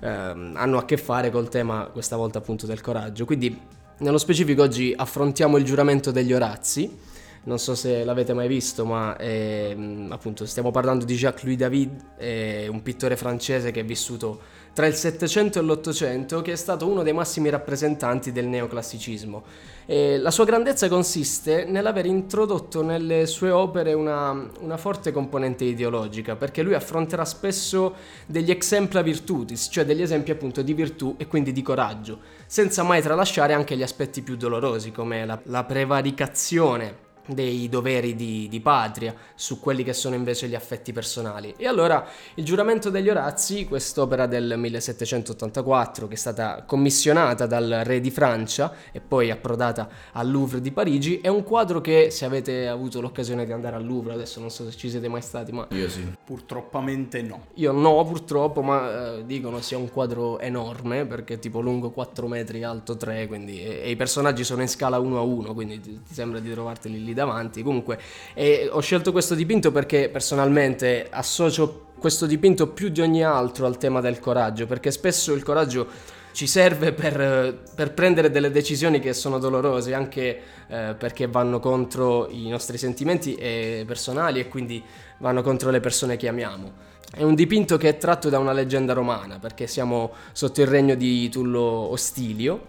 [0.00, 3.24] ehm, hanno a che fare col tema questa volta appunto del coraggio.
[3.24, 3.58] Quindi
[3.98, 7.06] nello specifico oggi affrontiamo il giuramento degli Orazzi.
[7.44, 12.68] Non so se l'avete mai visto, ma ehm, appunto stiamo parlando di Jacques-Louis David, eh,
[12.68, 14.40] un pittore francese che è vissuto
[14.74, 19.42] tra il Settecento e l'Ottocento, che è stato uno dei massimi rappresentanti del neoclassicismo.
[19.90, 26.36] E la sua grandezza consiste nell'aver introdotto nelle sue opere una, una forte componente ideologica,
[26.36, 27.94] perché lui affronterà spesso
[28.26, 33.00] degli exempla virtutis, cioè degli esempi appunto di virtù e quindi di coraggio, senza mai
[33.00, 39.14] tralasciare anche gli aspetti più dolorosi, come la, la prevaricazione dei doveri di, di patria
[39.34, 41.54] su quelli che sono invece gli affetti personali.
[41.56, 48.00] E allora il giuramento degli Orazzi, quest'opera del 1784 che è stata commissionata dal re
[48.00, 52.68] di Francia e poi approdata al Louvre di Parigi, è un quadro che se avete
[52.68, 55.66] avuto l'occasione di andare al Louvre, adesso non so se ci siete mai stati, ma
[55.70, 56.06] Io sì.
[56.24, 57.46] Purtroppamente no.
[57.54, 62.26] io no purtroppo, ma eh, dicono sia un quadro enorme perché è tipo lungo 4
[62.26, 65.80] metri, alto 3, quindi, e, e i personaggi sono in scala 1 a 1, quindi
[65.80, 67.62] ti, ti sembra di trovarteli lì davanti.
[67.62, 67.98] Comunque
[68.34, 73.76] e ho scelto questo dipinto perché personalmente associo questo dipinto più di ogni altro al
[73.76, 75.86] tema del coraggio, perché spesso il coraggio
[76.32, 82.28] ci serve per, per prendere delle decisioni che sono dolorose, anche eh, perché vanno contro
[82.30, 84.82] i nostri sentimenti eh, personali e quindi
[85.18, 86.86] vanno contro le persone che amiamo.
[87.10, 90.94] È un dipinto che è tratto da una leggenda romana, perché siamo sotto il regno
[90.94, 92.66] di Tullo Ostilio.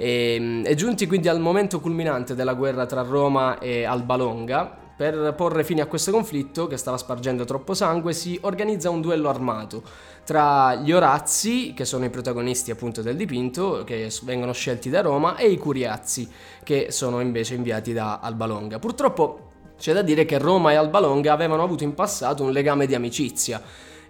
[0.00, 5.34] E, e giunti quindi al momento culminante della guerra tra Roma e Alba Longa, per
[5.36, 9.82] porre fine a questo conflitto che stava spargendo troppo sangue, si organizza un duello armato
[10.24, 15.36] tra gli Orazzi, che sono i protagonisti appunto del dipinto, che vengono scelti da Roma,
[15.36, 16.26] e i Curiazzi,
[16.64, 18.78] che sono invece inviati da Alba Longa.
[18.78, 22.86] Purtroppo c'è da dire che Roma e Alba Longa avevano avuto in passato un legame
[22.86, 23.60] di amicizia,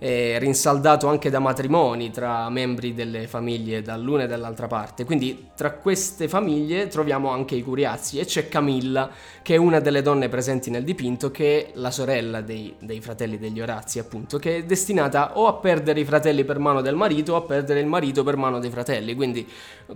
[0.03, 5.05] eh, rinsaldato anche da matrimoni tra membri delle famiglie dall'una e dall'altra parte.
[5.05, 9.11] Quindi tra queste famiglie troviamo anche i Curiazzi e c'è Camilla,
[9.43, 13.39] che è una delle donne presenti nel dipinto, che è la sorella dei, dei fratelli
[13.39, 17.35] degli Orazzi, appunto, che è destinata o a perdere i fratelli per mano del marito
[17.35, 19.15] o a perdere il marito per mano dei fratelli.
[19.15, 19.47] Quindi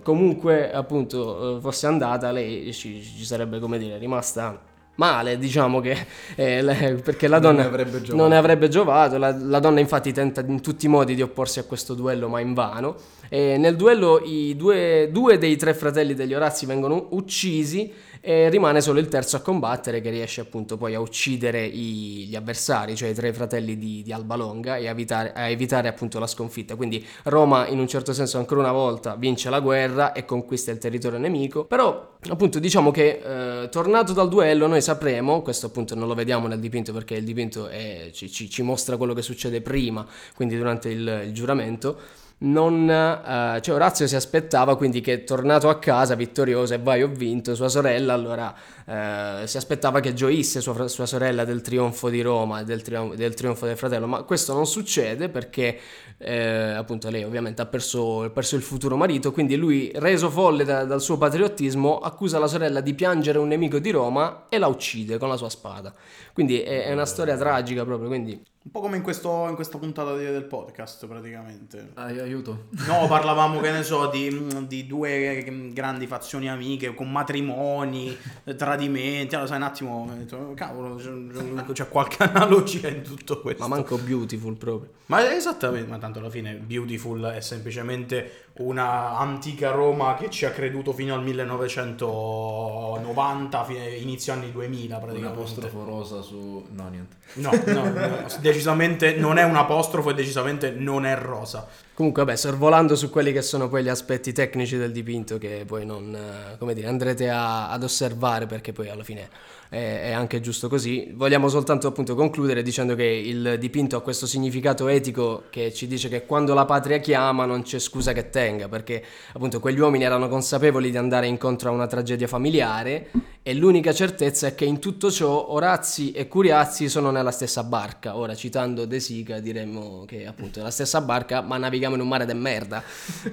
[0.03, 5.97] comunque appunto eh, fosse andata, lei ci, ci sarebbe, come dire, rimasta male, diciamo che
[6.35, 8.15] eh, le- perché la Non donna ne avrebbe giovato.
[8.15, 9.17] non ne avrebbe giovato.
[9.17, 12.39] La, la donna, infatti, tenta in tutti i modi di opporsi a questo duello, ma
[12.39, 12.95] invano.
[13.29, 17.91] E nel duello i due, due dei tre fratelli degli Orazzi vengono uccisi
[18.25, 22.35] e rimane solo il terzo a combattere, che riesce appunto poi a uccidere i- gli
[22.35, 26.17] avversari, cioè i tre fratelli di, di Alba Longa, e a evitare, a evitare appunto
[26.17, 26.75] la sconfitta.
[26.75, 30.79] Quindi Roma, in un certo senso, ancora una volta vince la guerra e conquista il
[30.79, 31.65] territorio nemico.
[31.65, 33.21] Però, appunto, diciamo che
[33.63, 37.23] eh, tornato dal duello, noi sapremo, questo appunto non lo vediamo nel dipinto perché il
[37.25, 40.03] dipinto è- ci, ci- ci mostra quello che succede prima,
[40.35, 42.23] quindi durante il, il giuramento.
[42.45, 47.07] Non, eh, cioè Orazio si aspettava quindi che tornato a casa vittorioso e vai ho
[47.07, 48.53] vinto sua sorella allora
[48.85, 53.33] eh, si aspettava che gioisse sua, sua sorella del trionfo di Roma del, trion- del
[53.33, 55.79] trionfo del fratello ma questo non succede perché
[56.19, 60.83] eh, appunto lei ovviamente ha perso, perso il futuro marito quindi lui reso folle da-
[60.83, 65.17] dal suo patriottismo accusa la sorella di piangere un nemico di Roma e la uccide
[65.17, 65.91] con la sua spada.
[66.31, 69.77] Quindi è, è una storia tragica proprio quindi Un po' come in, questo- in questa
[69.77, 71.91] puntata di- del podcast, praticamente.
[71.93, 72.65] Ai- aiuto.
[72.87, 78.17] No, parlavamo, che ne so, di, di due grandi fazioni amiche con matrimoni,
[78.57, 79.35] tradimenti.
[79.35, 83.67] Allora, sai, un attimo, ho detto, cavolo, c'è, c'è qualche analogia in tutto questo.
[83.67, 89.71] ma manco beautiful proprio Ma esattamente, ma tanto alla fine Beautiful è semplicemente una antica
[89.71, 95.39] Roma che ci ha creduto fino al 1990, fine- inizio anni 2000 Un praticamente.
[95.39, 96.65] apostrofo rosa su...
[96.71, 97.17] No, niente.
[97.33, 101.67] No, no, no, decisamente non è un apostrofo e decisamente non è rosa.
[101.93, 105.85] Comunque, vabbè, sorvolando su quelli che sono poi gli aspetti tecnici del dipinto che poi
[105.85, 109.29] non, eh, come dire, andrete a, ad osservare perché poi alla fine
[109.69, 111.11] è, anche giusto così.
[111.13, 116.09] Vogliamo soltanto appunto concludere dicendo che il dipinto ha questo significato etico che ci dice
[116.09, 120.27] che quando la patria chiama non c'è scusa che tenga, perché appunto quegli uomini erano
[120.27, 123.09] consapevoli di andare incontro a una tragedia familiare
[123.47, 128.17] e l'unica certezza è che in tutto ciò Orazzi e Curiazzi sono nella stessa barca.
[128.17, 132.07] Ora, citando De Sica, diremmo che appunto è la stessa barca, ma navighiamo in un
[132.07, 132.81] mare de merda.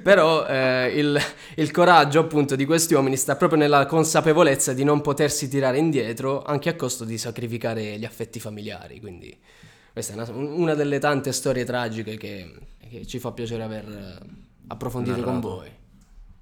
[0.03, 1.19] Però eh, il,
[1.57, 6.32] il, coraggio appunto di questi uomini sta proprio nella consapevolezza di non potersi tirare indietro
[6.41, 9.01] anche a costo di sacrificare gli affetti familiari.
[9.01, 9.37] Quindi
[9.93, 12.51] questa è una, una delle tante storie tragiche che,
[12.89, 14.27] che ci fa piacere aver eh,
[14.69, 15.31] approfondito Narrato.
[15.31, 15.71] con voi.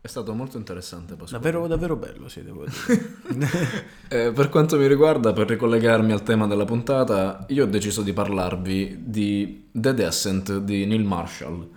[0.03, 1.15] È stato molto interessante.
[1.29, 3.85] Davvero, davvero bello, sì, devo dire.
[4.09, 8.15] eh, per quanto mi riguarda, per ricollegarmi al tema della puntata, io ho deciso di
[8.15, 11.69] parlarvi di The Descent di Neil Marshall.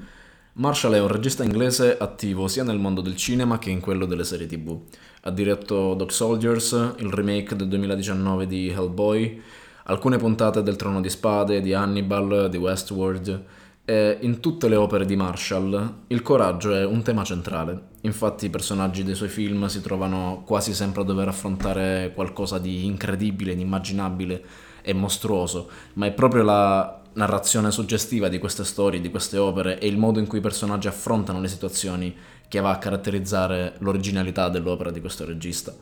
[0.53, 4.23] Marshall è un regista inglese attivo sia nel mondo del cinema che in quello delle
[4.23, 4.79] serie tv.
[5.25, 9.41] Ha diretto Dog Soldiers, il remake del 2019 di Hellboy,
[9.83, 13.43] alcune puntate del Trono di Spade, di Hannibal, di Westworld
[13.85, 17.91] e in tutte le opere di Marshall il coraggio è un tema centrale.
[18.01, 22.85] Infatti i personaggi dei suoi film si trovano quasi sempre a dover affrontare qualcosa di
[22.85, 24.43] incredibile, inimmaginabile
[24.81, 29.87] e mostruoso, ma è proprio la narrazione suggestiva di queste storie, di queste opere e
[29.87, 32.13] il modo in cui i personaggi affrontano le situazioni
[32.53, 35.73] che va a caratterizzare l'originalità dell'opera di questo regista.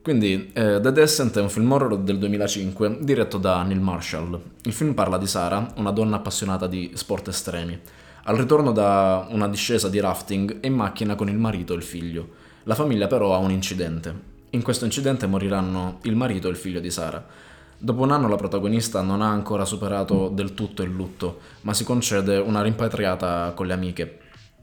[0.00, 4.40] Quindi eh, The Descent è un film horror del 2005 diretto da Neil Marshall.
[4.62, 7.76] Il film parla di Sara, una donna appassionata di sport estremi.
[8.22, 11.82] Al ritorno da una discesa di rafting è in macchina con il marito e il
[11.82, 12.28] figlio.
[12.62, 14.14] La famiglia però ha un incidente.
[14.50, 17.26] In questo incidente moriranno il marito e il figlio di Sara.
[17.76, 21.82] Dopo un anno la protagonista non ha ancora superato del tutto il lutto, ma si
[21.82, 24.18] concede una rimpatriata con le amiche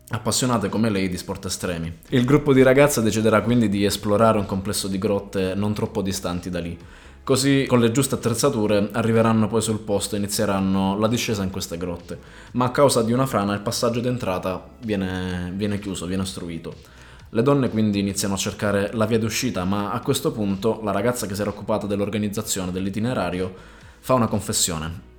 [0.09, 1.99] appassionate come lei di sport estremi.
[2.09, 6.49] Il gruppo di ragazze deciderà quindi di esplorare un complesso di grotte non troppo distanti
[6.49, 6.77] da lì.
[7.23, 11.75] Così, con le giuste attrezzature, arriveranno poi sul posto e inizieranno la discesa in queste
[11.75, 12.19] grotte.
[12.51, 16.75] Ma a causa di una frana il passaggio d'entrata viene, viene chiuso, viene ostruito.
[17.29, 21.25] Le donne quindi iniziano a cercare la via d'uscita, ma a questo punto la ragazza
[21.25, 23.53] che si era occupata dell'organizzazione dell'itinerario
[23.99, 25.13] fa una confessione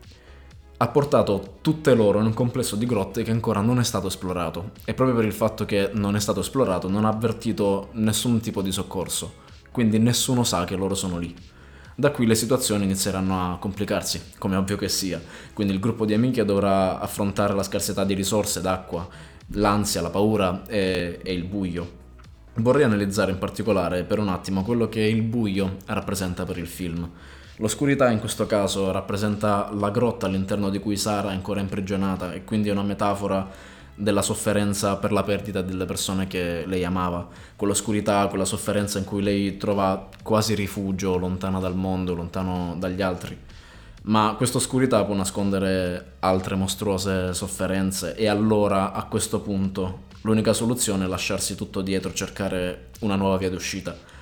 [0.78, 4.72] ha portato tutte loro in un complesso di grotte che ancora non è stato esplorato
[4.84, 8.60] e proprio per il fatto che non è stato esplorato non ha avvertito nessun tipo
[8.60, 9.34] di soccorso,
[9.70, 11.34] quindi nessuno sa che loro sono lì.
[11.98, 15.18] Da qui le situazioni inizieranno a complicarsi, come ovvio che sia,
[15.54, 19.08] quindi il gruppo di amiche dovrà affrontare la scarsità di risorse, d'acqua,
[19.52, 22.04] l'ansia, la paura e, e il buio.
[22.56, 27.10] Vorrei analizzare in particolare per un attimo quello che il buio rappresenta per il film.
[27.58, 32.44] L'oscurità in questo caso rappresenta la grotta all'interno di cui Sara è ancora imprigionata e
[32.44, 33.48] quindi è una metafora
[33.94, 39.22] della sofferenza per la perdita delle persone che lei amava, quell'oscurità, quella sofferenza in cui
[39.22, 43.38] lei trova quasi rifugio lontana dal mondo, lontano dagli altri.
[44.02, 51.06] Ma questa oscurità può nascondere altre mostruose sofferenze e allora a questo punto l'unica soluzione
[51.06, 54.14] è lasciarsi tutto dietro, cercare una nuova via d'uscita.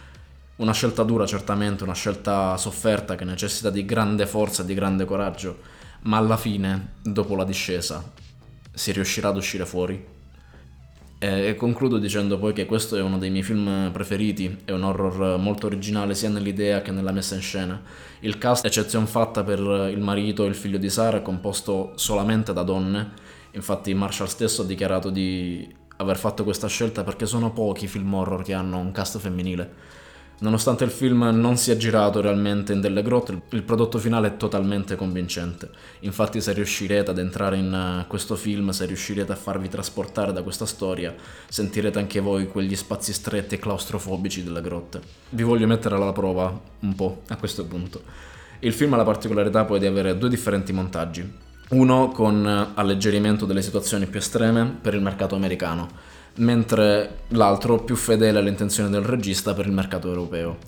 [0.57, 5.05] Una scelta dura certamente, una scelta sofferta che necessita di grande forza e di grande
[5.05, 5.59] coraggio,
[6.03, 8.13] ma alla fine, dopo la discesa,
[8.73, 10.13] si riuscirà ad uscire fuori.
[11.19, 15.39] E concludo dicendo poi che questo è uno dei miei film preferiti, è un horror
[15.39, 17.81] molto originale sia nell'idea che nella messa in scena.
[18.21, 22.53] Il cast, eccezione fatta per il marito e il figlio di Sara, è composto solamente
[22.53, 23.13] da donne,
[23.53, 28.45] infatti Marshall stesso ha dichiarato di aver fatto questa scelta perché sono pochi film horror
[28.45, 30.03] che hanno un cast femminile.
[30.41, 34.97] Nonostante il film non sia girato realmente in delle grotte, il prodotto finale è totalmente
[34.97, 35.71] convincente.
[36.01, 40.43] Infatti se riuscirete ad entrare in eh, questo film, se riuscirete a farvi trasportare da
[40.43, 41.15] questa storia,
[41.49, 45.01] sentirete anche voi quegli spazi stretti e claustrofobici delle grotte.
[45.31, 48.03] Vi voglio mettere alla prova un po' a questo punto.
[48.59, 51.33] Il film ha la particolarità poi di avere due differenti montaggi.
[51.71, 57.97] Uno con eh, alleggerimento delle situazioni più estreme per il mercato americano mentre l'altro più
[57.97, 60.59] fedele alle intenzioni del regista per il mercato europeo.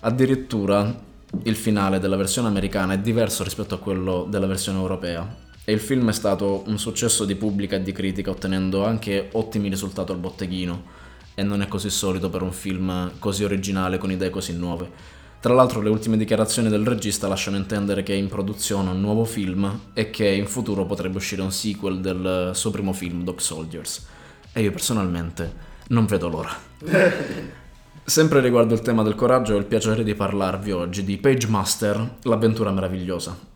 [0.00, 1.10] Addirittura
[1.44, 5.80] il finale della versione americana è diverso rispetto a quello della versione europea e il
[5.80, 10.18] film è stato un successo di pubblica e di critica ottenendo anche ottimi risultati al
[10.18, 11.00] botteghino
[11.34, 15.20] e non è così solito per un film così originale con idee così nuove.
[15.40, 19.24] Tra l'altro le ultime dichiarazioni del regista lasciano intendere che è in produzione un nuovo
[19.24, 24.06] film e che in futuro potrebbe uscire un sequel del suo primo film, Dog Soldiers
[24.52, 26.50] e io personalmente non vedo l'ora.
[28.04, 32.16] Sempre riguardo il tema del coraggio ho il piacere di parlarvi oggi di Page Master,
[32.22, 33.50] l'avventura meravigliosa.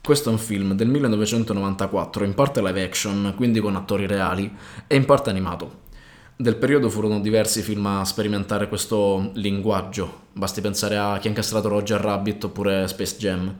[0.00, 4.50] Questo è un film del 1994, in parte live action, quindi con attori reali,
[4.86, 5.86] e in parte animato.
[6.36, 11.68] Del periodo furono diversi film a sperimentare questo linguaggio, basti pensare a chi ha incastrato
[11.68, 13.54] Roger Rabbit oppure Space Jam.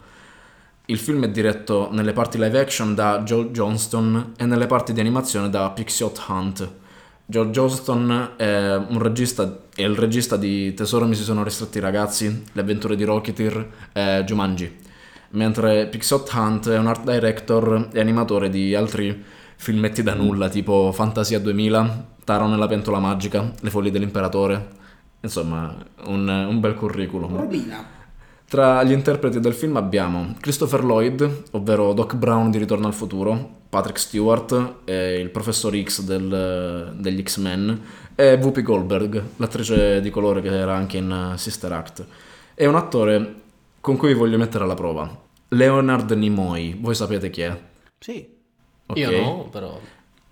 [0.91, 5.01] Il film è diretto nelle parti live action da Joe Johnston e nelle parti di
[5.01, 6.73] animazione da Pixiot Hunt.
[7.27, 12.45] Joe Johnston è, regista, è il regista di Tesoro mi si sono ristretti i ragazzi,
[12.53, 14.77] Le avventure di Rocketeer e Jumanji,
[15.33, 19.23] mentre Pixiot Hunt è un art director e animatore di altri
[19.57, 24.69] filmetti da nulla tipo Fantasia 2000, Taro nella pentola magica, Le follie dell'imperatore.
[25.21, 27.37] Insomma, un, un bel curriculum.
[27.37, 27.98] Robina.
[28.49, 33.57] Tra gli interpreti del film abbiamo Christopher Lloyd, ovvero Doc Brown di Ritorno al futuro,
[33.69, 37.83] Patrick Stewart, il professor X del, degli X-Men,
[38.15, 42.07] e Whoopi Goldberg, l'attrice di colore che era anche in Sister Act.
[42.55, 43.35] È un attore
[43.83, 45.15] con cui vi voglio mettere alla prova.
[45.49, 47.61] Leonard Nimoy, voi sapete chi è?
[47.99, 48.35] Sì.
[48.87, 48.97] Ok.
[48.97, 49.79] Io no, però...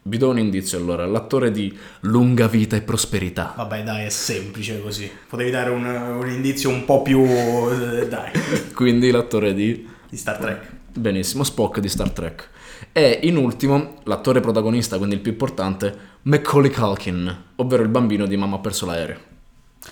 [0.07, 3.55] Vi do un indizio allora, l'attore di Lunga vita e prosperità.
[3.57, 5.11] Vabbè, dai, è semplice così.
[5.29, 7.25] Potevi dare un, un indizio un po' più...
[7.25, 8.31] eh, dai,
[8.73, 9.85] Quindi l'attore di...
[10.09, 10.71] di Star Trek.
[10.93, 12.49] Benissimo, Spock di Star Trek.
[12.93, 18.37] E in ultimo, l'attore protagonista, quindi il più importante, Macaulay Culkin, ovvero il bambino di
[18.37, 19.19] Mamma ha perso l'aereo.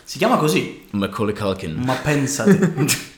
[0.04, 1.82] Si chiama così, Macaulay Culkin.
[1.84, 3.02] ma pensate.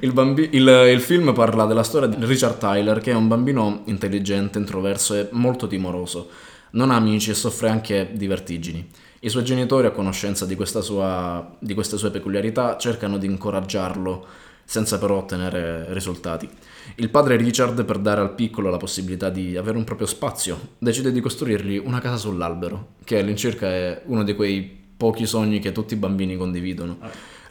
[0.00, 3.82] Il, bambi- il- il film parla della storia di Richard Tyler, che è un bambino
[3.86, 6.28] intelligente, introverso e molto timoroso.
[6.70, 8.86] Non ha amici e soffre anche di vertigini.
[9.20, 14.26] I suoi genitori, a conoscenza di, sua- di queste sue peculiarità, cercano di incoraggiarlo,
[14.64, 16.48] senza però ottenere risultati.
[16.96, 21.10] Il padre Richard, per dare al piccolo la possibilità di avere un proprio spazio, decide
[21.10, 25.94] di costruirgli una casa sull'albero, che all'incirca è uno di quei pochi sogni che tutti
[25.94, 26.98] i bambini condividono.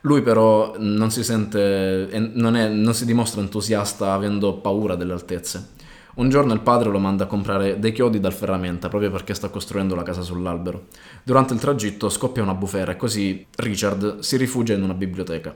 [0.01, 5.75] Lui però non si sente, non, è- non si dimostra entusiasta avendo paura delle altezze.
[6.15, 9.49] Un giorno il padre lo manda a comprare dei chiodi dal ferramenta proprio perché sta
[9.49, 10.87] costruendo la casa sull'albero.
[11.23, 15.55] Durante il tragitto scoppia una bufera e così Richard si rifugia in una biblioteca.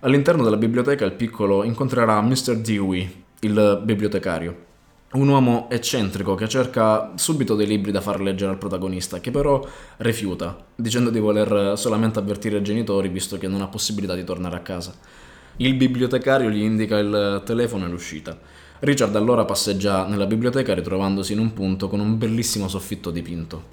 [0.00, 2.58] All'interno della biblioteca il piccolo incontrerà Mr.
[2.58, 4.64] Dewey, il bibliotecario.
[5.12, 9.64] Un uomo eccentrico che cerca subito dei libri da far leggere al protagonista, che però
[9.98, 14.56] rifiuta, dicendo di voler solamente avvertire i genitori visto che non ha possibilità di tornare
[14.56, 14.92] a casa.
[15.58, 18.36] Il bibliotecario gli indica il telefono e l'uscita.
[18.80, 23.68] Richard allora passeggia nella biblioteca ritrovandosi in un punto con un bellissimo soffitto dipinto.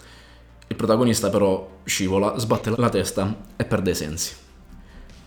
[0.67, 4.33] Il protagonista però scivola, sbatte la testa e perde i sensi.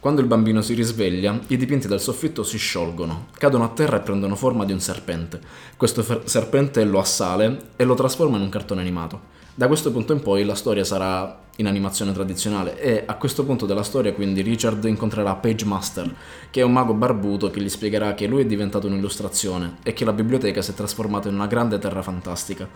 [0.07, 4.03] Quando il bambino si risveglia, i dipinti del soffitto si sciolgono, cadono a terra e
[4.03, 5.41] prendono forma di un serpente.
[5.77, 9.21] Questo fer- serpente lo assale e lo trasforma in un cartone animato.
[9.53, 13.67] Da questo punto in poi la storia sarà in animazione tradizionale e a questo punto
[13.67, 16.15] della storia quindi Richard incontrerà Page Master,
[16.53, 20.05] che è un mago barbuto che gli spiegherà che lui è diventato un'illustrazione e che
[20.05, 22.69] la biblioteca si è trasformata in una grande terra fantastica.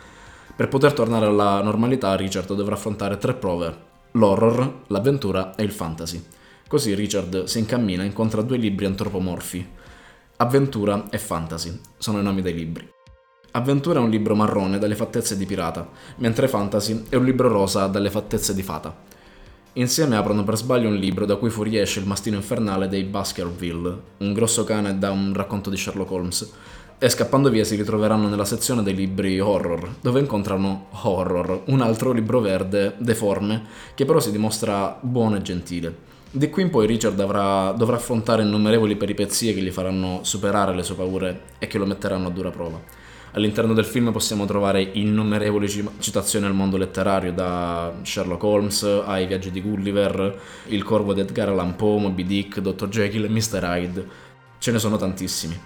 [0.56, 3.76] Per poter tornare alla normalità Richard dovrà affrontare tre prove,
[4.10, 6.38] l'horror, l'avventura e il fantasy.
[6.70, 9.68] Così Richard si incammina e incontra due libri antropomorfi.
[10.36, 12.88] Avventura e Fantasy sono i nomi dei libri.
[13.50, 17.88] Avventura è un libro marrone dalle fattezze di pirata, mentre Fantasy è un libro rosa
[17.88, 18.96] dalle fattezze di fata.
[19.72, 24.32] Insieme aprono per sbaglio un libro da cui fuoriesce il mastino infernale dei Baskerville, un
[24.32, 26.52] grosso cane da un racconto di Sherlock Holmes,
[26.98, 32.12] e scappando via si ritroveranno nella sezione dei libri horror, dove incontrano Horror, un altro
[32.12, 33.64] libro verde, deforme,
[33.96, 36.09] che però si dimostra buono e gentile.
[36.32, 40.84] Di qui in poi Richard avrà- dovrà affrontare innumerevoli peripezie che gli faranno superare le
[40.84, 42.80] sue paure e che lo metteranno a dura prova.
[43.32, 49.26] All'interno del film possiamo trovare innumerevoli ci- citazioni al mondo letterario, da Sherlock Holmes ai
[49.26, 52.86] viaggi di Gulliver, Il corvo di Edgar Allan Poe, Moby Dick, Dr.
[52.86, 53.62] Jekyll e Mr.
[53.64, 54.06] Hyde.
[54.58, 55.58] Ce ne sono tantissimi.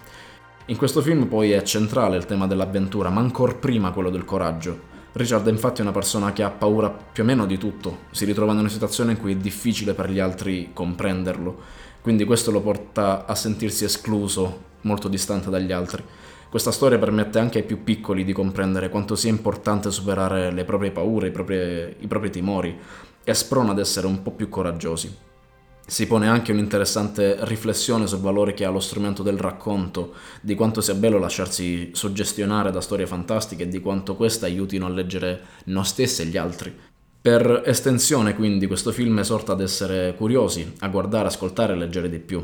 [0.66, 4.92] In questo film poi è centrale il tema dell'avventura, ma ancor prima quello del coraggio.
[5.16, 8.50] Richard è infatti una persona che ha paura più o meno di tutto, si ritrova
[8.50, 11.56] in una situazione in cui è difficile per gli altri comprenderlo,
[12.00, 16.02] quindi questo lo porta a sentirsi escluso, molto distante dagli altri.
[16.50, 20.90] Questa storia permette anche ai più piccoli di comprendere quanto sia importante superare le proprie
[20.90, 22.76] paure, i propri, i propri timori
[23.22, 25.16] e sprona ad essere un po' più coraggiosi.
[25.86, 30.80] Si pone anche un'interessante riflessione sul valore che ha lo strumento del racconto, di quanto
[30.80, 35.84] sia bello lasciarsi suggestionare da storie fantastiche e di quanto queste aiutino a leggere noi
[35.84, 36.74] stessi e gli altri.
[37.20, 42.18] Per estensione, quindi, questo film esorta ad essere curiosi, a guardare, ascoltare e leggere di
[42.18, 42.42] più.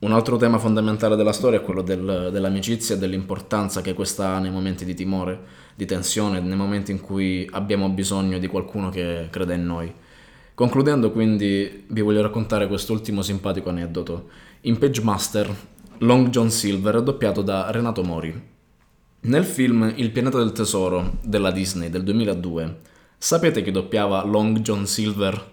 [0.00, 4.38] Un altro tema fondamentale della storia è quello del- dell'amicizia e dell'importanza che questa ha
[4.40, 5.38] nei momenti di timore,
[5.74, 9.92] di tensione, nei momenti in cui abbiamo bisogno di qualcuno che crede in noi.
[10.60, 14.28] Concludendo quindi vi voglio raccontare quest'ultimo simpatico aneddoto.
[14.64, 15.56] In Page Master
[16.00, 18.48] Long John Silver, doppiato da Renato Mori.
[19.20, 22.80] Nel film Il pianeta del tesoro della Disney del 2002,
[23.16, 25.52] sapete chi doppiava Long John Silver?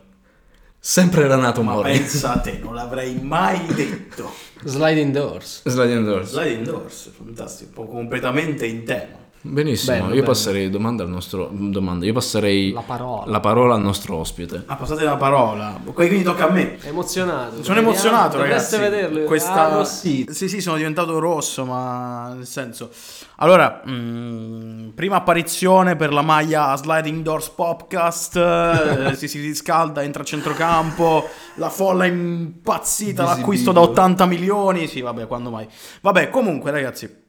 [0.77, 1.93] Sempre Renato Ma Mori.
[1.93, 4.29] pensa a te, non l'avrei mai detto.
[4.61, 5.61] Sliding Doors.
[5.63, 6.31] Sliding Doors.
[6.31, 9.26] Sliding Doors, fantastico, completamente in tema.
[9.39, 10.23] Benissimo, Bello, io bello.
[10.25, 13.23] passerei domanda al nostro domanda, io passerei La parola.
[13.31, 14.63] la parola al nostro ospite.
[14.65, 16.77] Ah, passate la parola, quindi tocca a me.
[16.83, 17.63] Emozionato.
[17.63, 18.91] Sono emozionato, Dovreste ragazzi.
[18.91, 19.23] vederlo.
[19.25, 19.53] Questa...
[19.53, 20.33] Ah, arrossito.
[20.33, 22.89] Sì, sì, sono diventato rosso, ma nel senso.
[23.37, 28.35] Allora, mm, prima apparizione per la maglia Sliding Doors Podcast.
[28.35, 31.27] eh, si, si riscalda, entra a centrocampo.
[31.55, 33.23] La folla è impazzita.
[33.23, 34.87] L'acquisto da 80 milioni.
[34.87, 35.67] Sì, vabbè, quando mai.
[36.01, 37.25] Vabbè, comunque, ragazzi,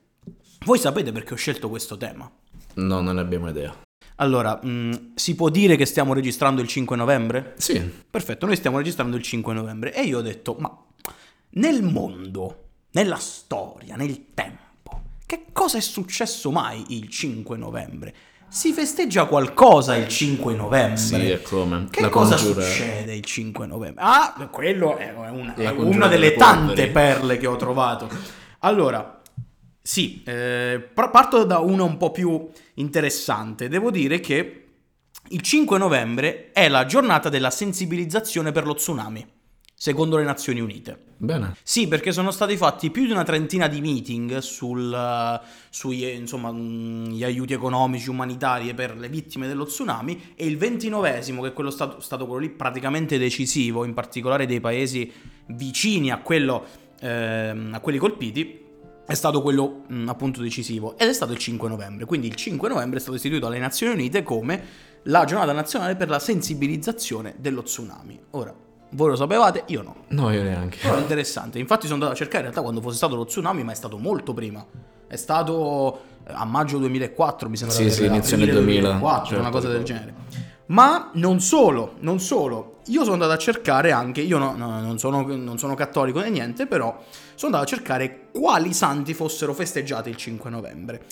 [0.69, 2.31] voi sapete perché ho scelto questo tema?
[2.75, 3.75] No, non ne abbiamo idea.
[4.17, 7.55] Allora, mm, si può dire che stiamo registrando il 5 novembre?
[7.57, 10.71] Sì, Perfetto, noi stiamo registrando il 5 novembre e io ho detto, ma
[11.53, 18.15] nel mondo, nella storia, nel tempo, che cosa è successo mai il 5 novembre?
[18.49, 20.99] Si festeggia qualcosa il 5 novembre?
[20.99, 21.87] sì, è come.
[21.89, 24.03] Che la cosa congiura- succede il 5 novembre?
[24.05, 26.91] Ah, quello è una, è una delle delle tante polveri.
[26.91, 28.09] perle che ho trovato.
[28.61, 29.18] Allora,
[29.89, 33.69] sì, eh, par- parto da una un po' più interessante.
[33.69, 34.67] Devo dire che
[35.29, 39.27] il 5 novembre è la giornata della sensibilizzazione per lo tsunami,
[39.75, 41.07] secondo le Nazioni Unite.
[41.17, 41.57] Bene.
[41.63, 46.13] Sì, perché sono stati fatti più di una trentina di meeting sul, eh, sugli eh,
[46.13, 51.49] insomma, mh, gli aiuti economici, umanitari per le vittime dello tsunami e il ventinovesimo, che
[51.49, 55.11] è quello stato, stato quello lì praticamente decisivo, in particolare dei paesi
[55.47, 56.67] vicini a, quello,
[57.01, 58.67] ehm, a quelli colpiti,
[59.09, 62.05] è stato quello mh, appunto decisivo ed è stato il 5 novembre.
[62.05, 64.63] Quindi il 5 novembre è stato istituito dalle Nazioni Unite come
[65.05, 68.21] la giornata nazionale per la sensibilizzazione dello tsunami.
[68.33, 68.55] Ora,
[68.91, 69.63] voi lo sapevate?
[69.69, 69.97] Io no.
[70.09, 70.77] No, io neanche.
[70.83, 71.59] Però è interessante.
[71.59, 73.97] Infatti sono andato a cercare in realtà quando fosse stato lo tsunami, ma è stato
[73.97, 74.63] molto prima.
[75.07, 77.77] È stato eh, a maggio 2004, mi sembra.
[77.77, 80.15] Sì, sì, inizio 2000, 2004, certo, una cosa del genere.
[80.69, 82.81] Ma non solo, non solo.
[82.87, 86.31] Io sono andato a cercare anche, io no- no, non, sono, non sono cattolico né
[86.31, 87.03] niente, però
[87.35, 91.03] sono andato a cercare quali santi fossero festeggiati il 5 novembre.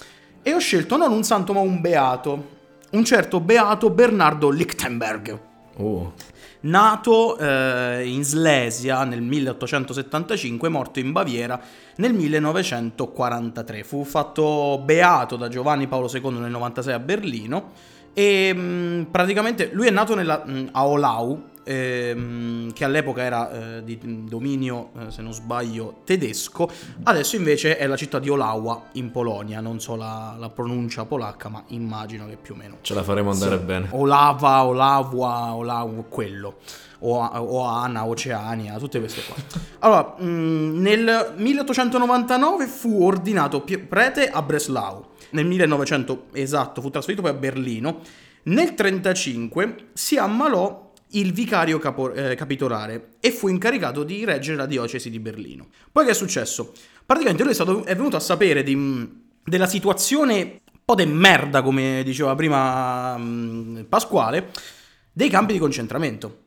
[0.43, 2.55] E ho scelto non un santo ma un beato.
[2.91, 6.15] Un certo beato Bernardo Lichtenberg Oh,
[6.61, 11.61] nato eh, in Slesia nel 1875, morto in Baviera
[11.97, 13.85] nel 1943.
[13.85, 17.73] Fu fatto beato da Giovanni Paolo II nel 96 a Berlino
[18.19, 23.85] e mh, praticamente lui è nato nella- mh, a Olau, ehm, che all'epoca era eh,
[23.85, 26.67] di dominio, eh, se non sbaglio, tedesco.
[27.03, 29.61] Adesso invece è la città di Olawa in Polonia.
[29.61, 33.31] Non so la, la pronuncia polacca, ma immagino che più o meno ce la faremo
[33.33, 33.89] andare bene.
[33.91, 36.57] Olava, Olavua, Olau, quello.
[37.01, 39.37] O- Oana, Oceania, tutte queste qua.
[39.81, 45.05] Allora, mh, nel 1899 fu ordinato prete a Breslau.
[45.31, 48.01] Nel 1900, esatto, fu trasferito poi a Berlino.
[48.45, 54.67] Nel 1935 si ammalò il vicario capo- eh, capitolare e fu incaricato di reggere la
[54.67, 55.69] diocesi di Berlino.
[55.91, 56.73] Poi che è successo?
[57.05, 61.63] Praticamente lui è, stato- è venuto a sapere di, della situazione un po' de merda,
[61.63, 64.51] come diceva prima mh, Pasquale,
[65.13, 66.45] dei campi di concentramento.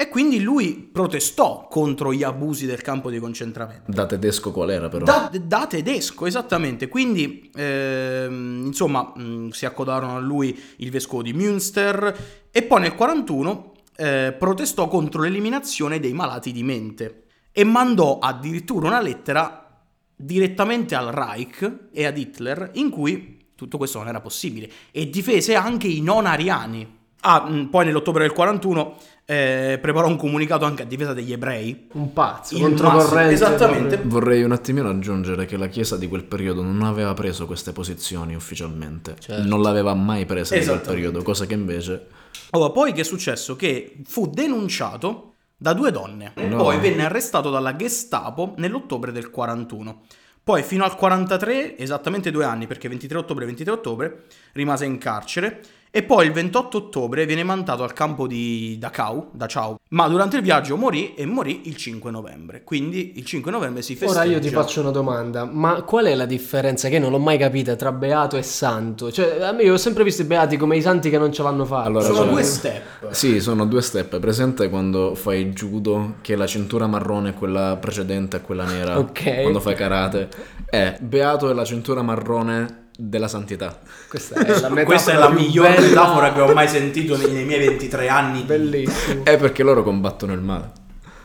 [0.00, 3.92] E quindi lui protestò contro gli abusi del campo di concentramento.
[3.92, 5.04] Da tedesco qual era però?
[5.04, 6.88] Da, da tedesco, esattamente.
[6.88, 12.94] Quindi, ehm, insomma, mh, si accodarono a lui il vescovo di Münster e poi nel
[12.94, 19.84] 41 eh, protestò contro l'eliminazione dei malati di mente e mandò addirittura una lettera
[20.16, 25.56] direttamente al Reich e ad Hitler in cui tutto questo non era possibile e difese
[25.56, 26.99] anche i non ariani.
[27.22, 28.96] Ah, mh, poi nell'ottobre del 41
[29.26, 31.88] eh, preparò un comunicato anche a difesa degli ebrei.
[31.92, 33.34] Un pazzo, Il controcorrente.
[33.34, 34.00] esattamente.
[34.04, 38.34] Vorrei un attimino aggiungere che la Chiesa di quel periodo non aveva preso queste posizioni
[38.34, 39.16] ufficialmente.
[39.18, 39.46] Certo.
[39.46, 42.06] Non l'aveva mai presa in quel periodo, cosa che invece...
[42.50, 43.54] Allora, poi che è successo?
[43.54, 46.56] Che fu denunciato da due donne e No.
[46.56, 50.00] poi venne arrestato dalla Gestapo nell'ottobre del 41.
[50.42, 54.96] Poi fino al 43, esattamente due anni, perché 23 ottobre e 23 ottobre, rimase in
[54.98, 55.60] carcere.
[55.92, 59.76] E poi il 28 ottobre viene mandato al campo di Dachau, Dachau.
[59.88, 62.62] Ma durante il viaggio morì e morì il 5 novembre.
[62.62, 64.20] Quindi il 5 novembre si festeggia.
[64.20, 67.38] Ora io ti faccio una domanda, ma qual è la differenza che non l'ho mai
[67.38, 69.10] capita tra beato e santo?
[69.10, 71.42] Cioè, a me io ho sempre visto i beati come i santi che non ce
[71.42, 71.88] l'hanno fatta.
[71.88, 73.10] Allora, Sono cioè- due step.
[73.10, 74.20] Sì, sono due step.
[74.20, 78.96] Presente quando fai judo, che la cintura marrone è quella precedente a quella nera.
[78.96, 79.40] Ok.
[79.40, 80.28] Quando fai karate.
[80.70, 83.78] È beato è la cintura marrone della santità.
[84.08, 85.86] Questa è la metafora Questa è la più migliore bella.
[85.88, 88.42] metafora che ho mai sentito nei, nei miei 23 anni.
[88.42, 89.24] Bellissimo.
[89.24, 90.72] È perché loro combattono il male.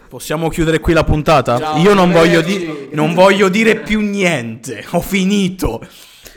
[0.07, 1.57] Possiamo chiudere qui la puntata?
[1.57, 4.85] Ciao, Io non voglio, di- non voglio dire più niente.
[4.91, 5.85] Ho finito.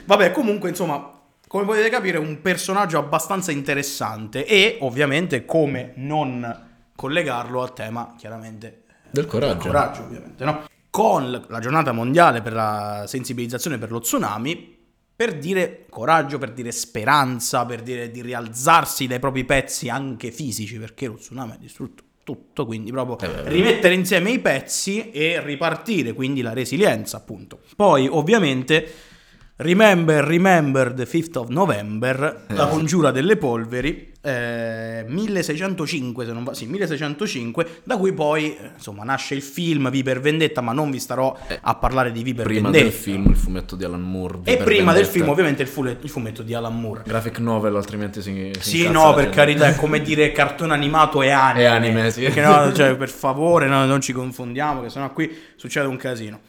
[0.07, 1.12] Vabbè, comunque, insomma,
[1.47, 4.45] come potete capire, è un personaggio abbastanza interessante.
[4.47, 6.66] E ovviamente, come non
[6.97, 9.66] collegarlo al tema, chiaramente, Del coraggio.
[9.68, 10.64] coraggio, ovviamente, no?
[10.91, 14.78] Con la giornata mondiale per la sensibilizzazione per lo tsunami,
[15.19, 20.79] per dire coraggio, per dire speranza, per dire di rialzarsi dai propri pezzi anche fisici,
[20.79, 26.41] perché lo tsunami ha distrutto tutto, quindi proprio rimettere insieme i pezzi e ripartire, quindi
[26.41, 27.62] la resilienza, appunto.
[27.75, 28.89] Poi, ovviamente,
[29.61, 36.54] Remember, remember the 5th of November, la congiura delle polveri, eh, 1605, se non va,
[36.54, 40.92] sì, 1605, da cui poi, eh, insomma, nasce il film V per Vendetta, ma non
[40.92, 42.84] vi starò a parlare di V per Prima Vendetta.
[42.84, 44.38] del film, il fumetto di Alan Moore.
[44.44, 45.11] E prima del Vendetta.
[45.11, 47.02] film, ovviamente, il, fule- il fumetto di Alan Moore.
[47.04, 48.52] Graphic novel, altrimenti si.
[48.61, 51.62] si Sì, no, per carità, è come dire cartone animato e anime.
[51.64, 52.22] E anime, sì.
[52.22, 56.40] Perché no, cioè, per favore, no, non ci confondiamo, che sennò qui succede un casino.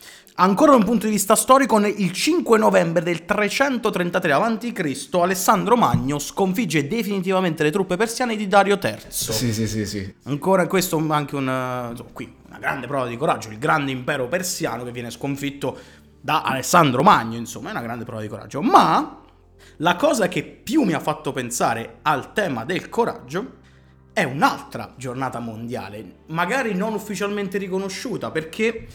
[0.41, 6.17] Ancora da un punto di vista storico, il 5 novembre del 333 a.C., Alessandro Magno
[6.17, 8.99] sconfigge definitivamente le truppe persiane di Dario III.
[9.09, 10.15] Sì, sì, sì, sì.
[10.23, 14.85] Ancora questo anche una, insomma, qui, una grande prova di coraggio, il grande impero persiano
[14.85, 15.77] che viene sconfitto
[16.21, 18.61] da Alessandro Magno, insomma, è una grande prova di coraggio.
[18.61, 19.21] Ma
[19.75, 23.57] la cosa che più mi ha fatto pensare al tema del coraggio
[24.13, 28.87] è un'altra giornata mondiale, magari non ufficialmente riconosciuta, perché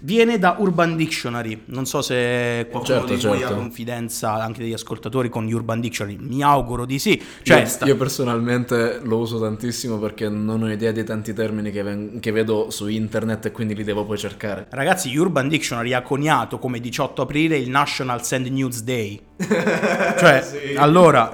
[0.00, 1.62] viene da Urban Dictionary.
[1.66, 3.54] Non so se qualcuno Certo, di voi certo.
[3.54, 6.16] ha confidenza anche degli ascoltatori con Urban Dictionary.
[6.20, 7.20] Mi auguro di sì.
[7.42, 11.70] Cioè, io, sta- io personalmente lo uso tantissimo perché non ho idea di tanti termini
[11.70, 14.66] che, ven- che vedo su internet e quindi li devo poi cercare.
[14.70, 19.20] Ragazzi, Urban Dictionary ha coniato come 18 aprile il National Sand News Day.
[19.38, 21.32] cioè, allora,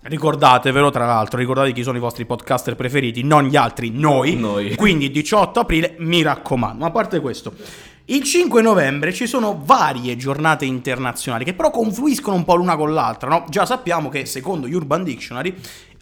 [0.00, 4.36] ricordatevelo tra l'altro, ricordate chi sono i vostri podcaster preferiti, non gli altri, noi.
[4.36, 4.74] Noi.
[4.76, 6.78] Quindi 18 aprile, mi raccomando.
[6.78, 7.52] Ma a parte questo,
[8.10, 12.94] il 5 novembre ci sono varie giornate internazionali che però confluiscono un po' l'una con
[12.94, 13.44] l'altra, no?
[13.48, 15.54] Già sappiamo che secondo Urban Dictionary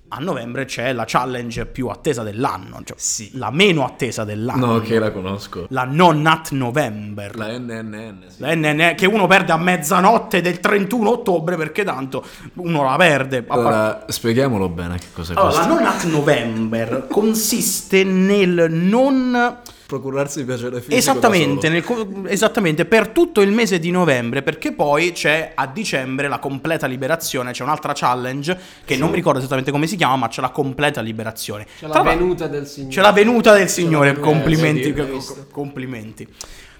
[0.08, 2.96] a novembre c'è la challenge più attesa dell'anno, cioè
[3.32, 4.66] la meno attesa dell'anno.
[4.66, 5.66] No, ok, la conosco.
[5.70, 7.34] La Non Nat November.
[7.34, 8.40] La NNN, sì.
[8.40, 13.44] La NN che uno perde a mezzanotte del 31 ottobre perché tanto uno la perde.
[13.48, 15.74] Allora, spieghiamolo bene che cos'è Allora, la questo.
[15.74, 21.84] Non Nat November consiste nel non Procurarsi piacere fisico Esattamente, nel
[22.26, 27.52] esattamente, per tutto il mese di novembre, perché poi c'è a dicembre la completa liberazione,
[27.52, 31.00] c'è un'altra challenge che non mi ricordo esattamente come si chiama, ma c'è la completa
[31.00, 31.66] liberazione.
[31.78, 32.94] C'è Tra la venuta del Signore.
[32.94, 35.46] C'è la venuta del Signore, venuta, complimenti, sì, co- visto.
[35.52, 36.28] complimenti.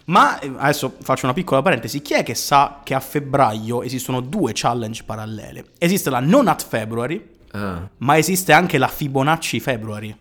[0.07, 4.21] Ma eh, adesso faccio una piccola parentesi, chi è che sa che a febbraio esistono
[4.21, 5.65] due challenge parallele?
[5.79, 7.35] Esiste la Non at February.
[7.53, 10.15] Ah, ma esiste anche la Fibonacci February.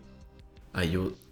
[0.74, 1.24] aiuto.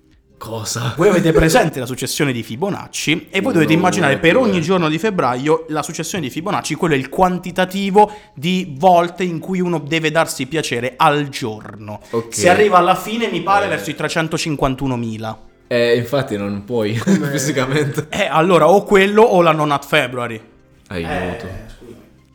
[0.43, 0.93] Cosa?
[0.97, 4.89] Voi avete presente la successione di Fibonacci e voi No, dovete immaginare per ogni giorno
[4.89, 9.79] di febbraio la successione di Fibonacci, quello è il quantitativo di volte in cui uno
[9.79, 12.01] deve darsi piacere al giorno.
[12.09, 12.35] Ok.
[12.35, 15.35] Se arriva alla fine mi pare verso i 351.000.
[15.67, 16.93] Eh, infatti non puoi
[17.31, 18.07] fisicamente.
[18.09, 20.41] Eh, allora o quello o la non at February.
[20.89, 21.72] Aiuto.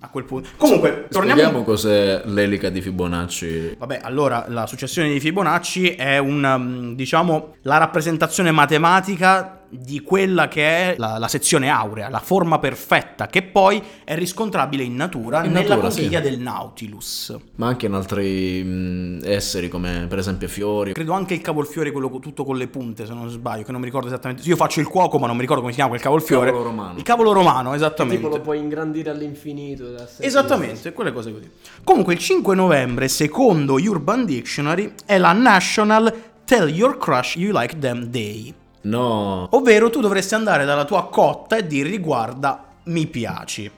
[0.09, 0.49] A quel punto.
[0.57, 3.77] Comunque, torniamo Spieghiamo cos'è l'elica di Fibonacci.
[3.77, 10.49] Vabbè, allora la successione di Fibonacci è una, mm, diciamo, la rappresentazione matematica di quella
[10.49, 15.45] che è la, la sezione aurea, la forma perfetta, che poi è riscontrabile in natura
[15.45, 16.31] In nella natura, conchiglia sì.
[16.31, 17.37] del Nautilus.
[17.57, 20.93] Ma anche in altri mh, esseri come per esempio fiori.
[20.93, 23.87] Credo anche il cavolfiore, quello tutto con le punte, se non sbaglio, che non mi
[23.87, 24.43] ricordo esattamente.
[24.49, 26.51] Io faccio il cuoco, ma non mi ricordo come si chiama quel cavolfiore.
[26.51, 26.97] Cavolo romano.
[26.99, 28.23] Il cavolo romano, esattamente.
[28.23, 29.95] Tipo lo puoi ingrandire all'infinito.
[30.19, 31.51] Esattamente, quelle cose così.
[31.85, 36.13] Comunque il 5 novembre, secondo Urban Dictionary, è la National
[36.45, 38.55] Tell Your Crush You Like Them Day.
[38.83, 39.49] No.
[39.53, 43.71] Ovvero tu dovresti andare dalla tua cotta e dirgli guarda, mi piaci.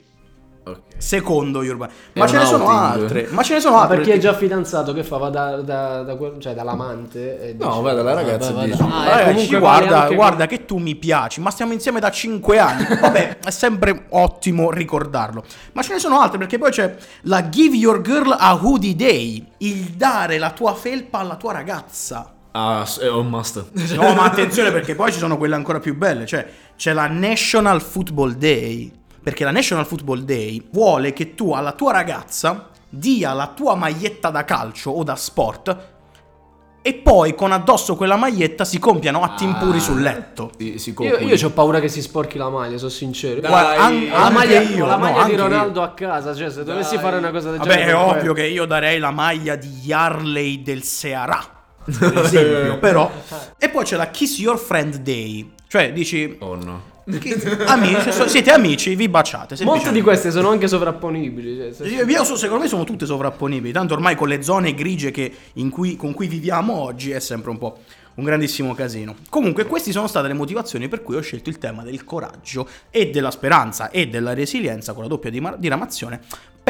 [0.63, 0.79] Ok.
[0.99, 1.89] Secondo Urban.
[2.13, 3.03] È Ma ce ne sono outing.
[3.03, 3.27] altre.
[3.31, 3.97] Ma ce ne sono altre.
[3.97, 5.17] per chi è già fidanzato, che fa?
[5.17, 7.41] Va da, da- da cioè dall'amante?
[7.41, 8.91] e No, dice- vai dalla ragazza Ah, vai, e vai, dici- vai.
[8.93, 12.11] Ah, Ragazzi, comunque vale guarda, anche- guarda che tu mi piaci, ma stiamo insieme da
[12.11, 12.85] 5 anni.
[13.01, 15.43] Vabbè, è sempre ottimo ricordarlo.
[15.73, 19.45] Ma ce ne sono altre perché poi c'è la Give Your Girl a Hoodie Day,
[19.59, 22.35] il dare la tua felpa alla tua ragazza.
[22.53, 23.71] Ah, è un must.
[23.95, 26.47] No, ma attenzione perché poi ci sono quelle ancora più belle, cioè
[26.77, 28.91] c'è la National Football Day,
[29.23, 34.31] perché la National Football Day vuole che tu alla tua ragazza dia la tua maglietta
[34.31, 35.77] da calcio o da sport
[36.83, 39.81] e poi con addosso quella maglietta si compiano atti impuri Ah.
[39.83, 40.51] sul letto.
[40.59, 43.41] Si, si Io, io ho paura che si sporchi la maglia, sono sincero.
[43.41, 45.43] Dai, Guarda, an- la maglia, io, la no, maglia di anche io.
[45.43, 47.05] Ronaldo a casa, cioè se dovessi Dai.
[47.05, 47.91] fare una cosa del Vabbè, genere...
[47.93, 51.59] è poi- ovvio che io darei la maglia di Yarley del Cearà.
[51.85, 53.11] Per esempio, però.
[53.59, 56.89] E poi c'è la Kiss Your Friend Day, cioè dici, Oh no.
[57.67, 59.57] amici, so- siete amici, vi baciate.
[59.65, 61.57] Molte di queste sono anche sovrapponibili.
[61.57, 65.11] cioè, se- Io, so- secondo me sono tutte sovrapponibili, tanto ormai con le zone grigie
[65.11, 67.79] che- in cui- con cui viviamo oggi è sempre un po'
[68.15, 69.15] un grandissimo casino.
[69.31, 73.09] Comunque queste sono state le motivazioni per cui ho scelto il tema del coraggio e
[73.11, 76.21] della speranza e della resilienza con la doppia diramazione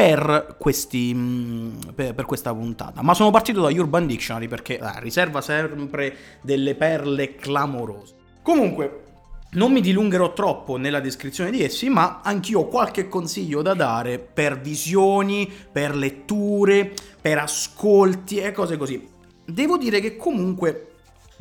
[0.01, 3.03] per, questi, mh, per, per questa puntata.
[3.03, 8.15] Ma sono partito da Urban Dictionary perché eh, riserva sempre delle perle clamorose.
[8.41, 9.03] Comunque,
[9.51, 14.17] non mi dilungherò troppo nella descrizione di essi, ma anch'io ho qualche consiglio da dare
[14.17, 19.07] per visioni, per letture, per ascolti e cose così.
[19.45, 20.90] Devo dire che comunque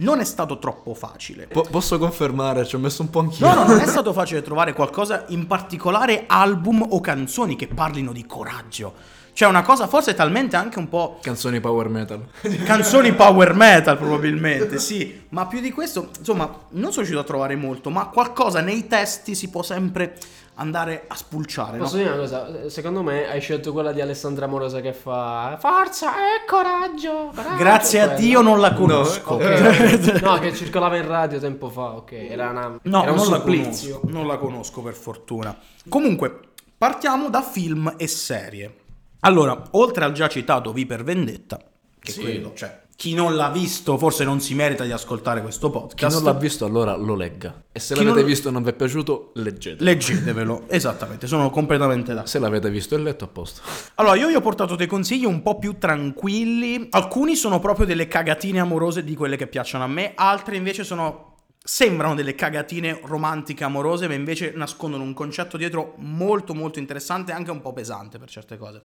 [0.01, 1.47] non è stato troppo facile.
[1.47, 3.47] Po- posso confermare, ci ho messo un po' anch'io.
[3.47, 8.13] No, no, non è stato facile trovare qualcosa, in particolare album o canzoni che parlino
[8.13, 9.19] di coraggio.
[9.33, 12.27] Cioè una cosa forse talmente anche un po' Canzoni power metal.
[12.65, 17.57] canzoni power metal probabilmente, sì, ma più di questo, insomma, non sono riuscito a trovare
[17.57, 20.17] molto, ma qualcosa nei testi si può sempre
[20.61, 21.85] andare a spulciare, no?
[21.85, 22.69] Posso dire una cosa?
[22.69, 27.33] Secondo me hai scelto quella di Alessandra Morosa che fa Forza e coraggio.
[27.35, 28.07] coraggio", Grazie a.
[28.09, 29.35] Dio non la conosco.
[29.35, 30.21] Ok.
[30.23, 32.13] no, che circolava in radio tempo fa, ok.
[32.13, 33.99] Era, una, No, era un non la supplizio.
[34.01, 35.57] conosco, non la conosco per fortuna.
[35.89, 36.39] Comunque,
[36.77, 38.75] partiamo da film e serie.
[39.21, 41.59] Allora, oltre al già citato V per Vendetta,
[41.99, 42.21] che Sì.
[42.21, 46.15] quello, cioè, chi non l'ha visto forse non si merita di ascoltare questo Chi podcast.
[46.17, 47.63] non l'ha visto allora lo legga.
[47.73, 49.83] E se Chi l'avete non- visto e non vi è piaciuto, leggete.
[49.83, 52.29] Leggetevelo, esattamente, sono completamente d'accordo.
[52.29, 53.63] Se l'avete visto e letto, a posto.
[53.95, 56.89] Allora, io vi ho portato dei consigli un po' più tranquilli.
[56.91, 61.29] Alcuni sono proprio delle cagatine amorose di quelle che piacciono a me, altri invece sono.
[61.63, 67.35] Sembrano delle cagatine romantiche amorose, ma invece nascondono un concetto dietro molto molto interessante e
[67.35, 68.81] anche un po' pesante per certe cose.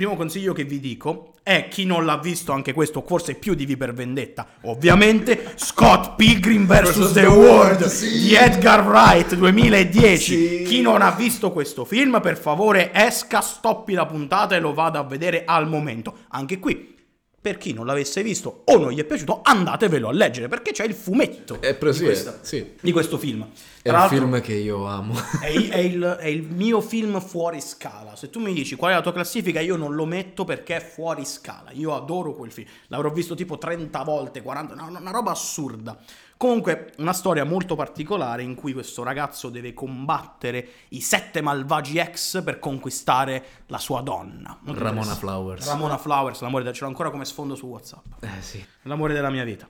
[0.00, 3.66] Primo consiglio che vi dico è chi non l'ha visto anche questo, forse più di
[3.66, 7.12] V per Vendetta, ovviamente Scott Pilgrim vs.
[7.12, 10.62] The World di Edgar Wright 2010.
[10.62, 15.00] Chi non ha visto questo film, per favore esca, stoppi la puntata e lo vada
[15.00, 16.20] a vedere al momento.
[16.28, 16.96] Anche qui,
[17.40, 20.84] per chi non l'avesse visto o non gli è piaciuto, andatevelo a leggere perché c'è
[20.84, 22.72] il fumetto È di, sì, questa- è- sì.
[22.80, 23.48] di questo film.
[23.82, 25.14] È Tra un l'altro- film che io amo.
[25.40, 28.14] è, è il, è il mio film fuori scala.
[28.14, 30.80] Se tu mi dici qual è la tua classifica, io non lo metto perché è
[30.80, 31.70] fuori scala.
[31.72, 32.68] Io adoro quel film.
[32.88, 35.98] L'avrò visto tipo 30 volte, 40, no, una roba assurda.
[36.40, 42.42] Comunque, una storia molto particolare in cui questo ragazzo deve combattere i sette malvagi ex
[42.42, 44.58] per conquistare la sua donna.
[44.62, 45.14] Molto Ramona.
[45.14, 45.66] Flowers.
[45.66, 48.22] Ramona Flowers, l'amore de- ce l'ho ancora come sfondo su WhatsApp.
[48.24, 48.64] Eh sì.
[48.84, 49.68] L'amore della mia vita.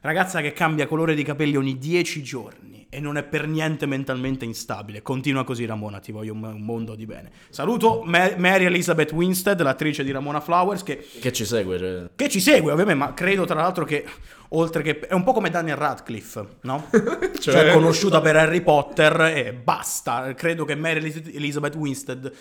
[0.00, 4.44] Ragazza che cambia colore di capelli ogni 10 giorni e non è per niente mentalmente
[4.44, 5.02] instabile.
[5.02, 7.30] Continua così Ramona, ti voglio un, un mondo di bene.
[7.50, 12.08] Saluto Ma- Mary Elizabeth Winstead, l'attrice di Ramona Flowers, che, Che ci segue, cioè.
[12.16, 14.04] che ci segue ovviamente, ma credo tra l'altro che
[14.50, 15.00] oltre che...
[15.00, 16.86] è un po' come Daniel Radcliffe, no?
[17.38, 20.32] cioè, conosciuta per Harry Potter e basta.
[20.34, 22.32] Credo che Mary Elizabeth Winstead...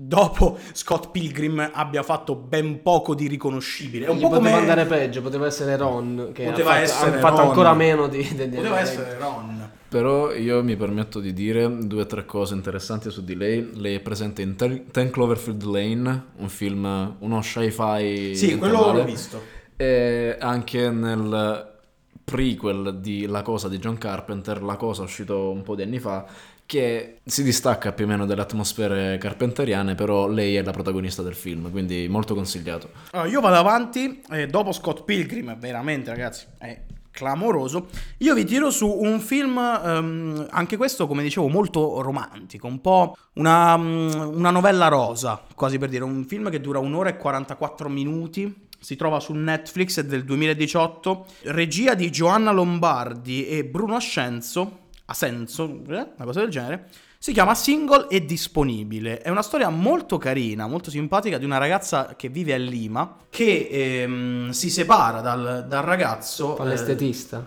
[0.00, 4.06] Dopo Scott Pilgrim abbia fatto ben poco di riconoscibile.
[4.06, 6.84] È un Gli po' poteva come andare peggio, poteva essere Ron, che Poteva ha fatto,
[6.84, 7.48] essere ha fatto Ron.
[7.48, 9.70] ancora meno di- di- Poteva essere Ron.
[9.88, 13.70] Però io mi permetto di dire due o tre cose interessanti su di lei.
[13.74, 18.36] Lei è presente in Ten, Cloverfield Lane, un film, uno sci-fi.
[18.36, 19.40] Sì, quello l'ho visto.
[19.76, 21.76] E anche nel
[22.22, 26.26] prequel di La Cosa di John Carpenter, La Cosa uscito un po' di anni fa,
[26.66, 31.34] che si distacca più o meno dalle atmosfere carpenteriane, però lei è la protagonista del
[31.34, 32.90] film, quindi molto consigliato.
[33.12, 36.78] Allora, io vado avanti, eh, dopo Scott Pilgrim, veramente ragazzi, è
[37.18, 37.88] clamoroso.
[38.18, 43.16] Io vi tiro su un film, ehm, anche questo come dicevo, molto romantico, un po'
[43.34, 47.88] una, mm, una novella rosa, quasi per dire, un film che dura un'ora e 44
[47.88, 48.66] minuti.
[48.80, 55.64] Si trova su Netflix, è del 2018, regia di Giovanna Lombardi e Bruno Ascenso, Asenso,
[55.88, 56.88] eh, una cosa del genere.
[57.20, 59.18] Si chiama Single e Disponibile.
[59.20, 63.68] È una storia molto carina, molto simpatica di una ragazza che vive a Lima che
[63.70, 66.54] ehm, si separa dal, dal ragazzo.
[66.54, 67.44] Fa eh, l'estetista.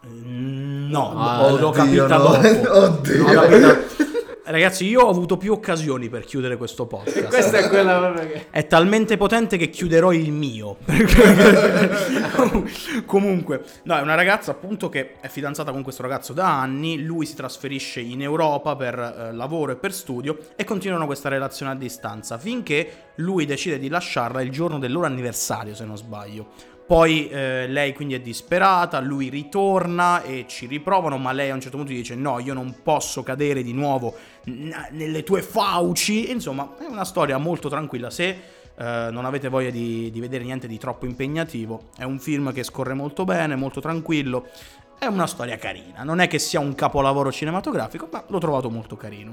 [0.00, 2.22] No, Ah, l'ho oddio, capita no.
[2.22, 2.38] dopo.
[2.78, 3.32] Oddio.
[3.32, 3.78] L'ho capita-
[4.50, 7.28] Ragazzi, io ho avuto più occasioni per chiudere questo podcast.
[7.28, 8.46] Questa è quella proprio che...
[8.48, 10.78] È talmente potente che chiuderò il mio.
[13.04, 17.02] Comunque, no, è una ragazza appunto che è fidanzata con questo ragazzo da anni.
[17.02, 21.72] Lui si trasferisce in Europa per eh, lavoro e per studio e continuano questa relazione
[21.72, 26.76] a distanza finché lui decide di lasciarla il giorno del loro anniversario, se non sbaglio.
[26.88, 31.60] Poi eh, lei quindi è disperata, lui ritorna e ci riprovano, ma lei a un
[31.60, 34.14] certo punto dice no, io non posso cadere di nuovo
[34.44, 36.30] n- nelle tue fauci.
[36.30, 38.08] Insomma, è una storia molto tranquilla.
[38.08, 38.24] Se
[38.74, 42.62] eh, non avete voglia di, di vedere niente di troppo impegnativo, è un film che
[42.62, 44.46] scorre molto bene, molto tranquillo.
[44.98, 48.96] È una storia carina, non è che sia un capolavoro cinematografico, ma l'ho trovato molto
[48.96, 49.32] carino.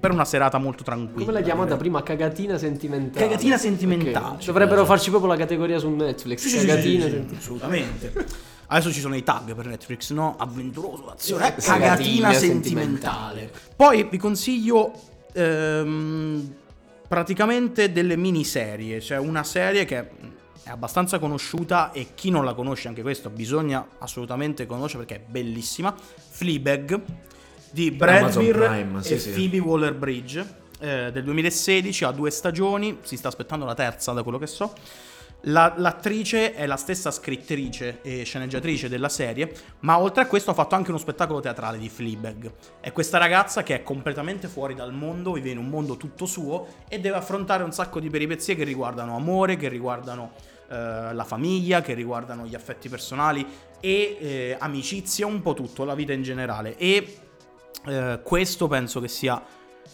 [0.00, 1.20] Per una serata molto tranquilla.
[1.20, 1.78] Come l'hai chiamata direi.
[1.78, 2.02] prima?
[2.02, 3.26] Cagatina sentimentale.
[3.26, 4.36] Cagatina sentimentale.
[4.36, 4.44] Ok.
[4.44, 6.46] Dovrebbero farci proprio la categoria su Netflix.
[6.46, 7.36] Sì, Cagatina sì, sì, sentimentale.
[7.38, 8.26] assolutamente.
[8.68, 10.34] Adesso ci sono i tag per Netflix, no?
[10.36, 13.38] Avventuroso, azione, cagatina cagatina sentimentale.
[13.38, 13.50] sentimentale.
[13.76, 14.92] Poi vi consiglio
[15.32, 16.54] ehm,
[17.06, 19.98] praticamente delle miniserie, cioè una serie che
[20.64, 25.24] è abbastanza conosciuta e chi non la conosce anche questo bisogna assolutamente conoscere perché è
[25.24, 25.94] bellissima.
[25.96, 27.00] Fleabag
[27.76, 29.30] di Brad Amazon Pitt Prime, sì, e sì.
[29.32, 30.46] Phoebe Waller-Bridge
[30.80, 34.72] eh, del 2016, ha due stagioni, si sta aspettando la terza da quello che so.
[35.42, 40.54] La- l'attrice è la stessa scrittrice e sceneggiatrice della serie, ma oltre a questo ha
[40.54, 42.50] fatto anche uno spettacolo teatrale di Fleabag.
[42.80, 46.66] È questa ragazza che è completamente fuori dal mondo, vive in un mondo tutto suo
[46.88, 50.32] e deve affrontare un sacco di peripezie che riguardano amore, che riguardano
[50.70, 53.46] eh, la famiglia, che riguardano gli affetti personali
[53.80, 56.78] e eh, amicizia, un po' tutto, la vita in generale.
[56.78, 57.18] E
[57.84, 59.42] eh, questo penso che sia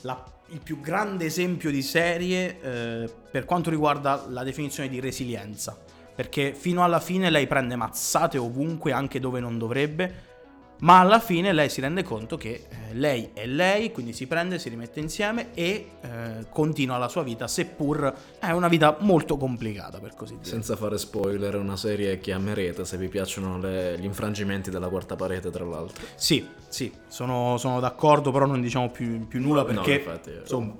[0.02, 5.76] la- il più grande esempio di serie eh, per quanto riguarda la definizione di resilienza.
[6.14, 10.30] Perché fino alla fine lei prende mazzate ovunque, anche dove non dovrebbe,
[10.82, 14.58] ma alla fine lei si rende conto che eh, lei è lei, quindi si prende,
[14.58, 19.98] si rimette insieme e eh, continua la sua vita, seppur è una vita molto complicata,
[19.98, 20.48] per così dire.
[20.48, 24.88] Senza fare spoiler, è una serie che amerete se vi piacciono le- gli infrangimenti della
[24.88, 26.04] quarta parete, tra l'altro.
[26.16, 29.94] Sì, sì, sono, sono d'accordo, però non diciamo più, più nulla No, perché...
[29.94, 30.40] infatti, eh.
[30.40, 30.74] insomma...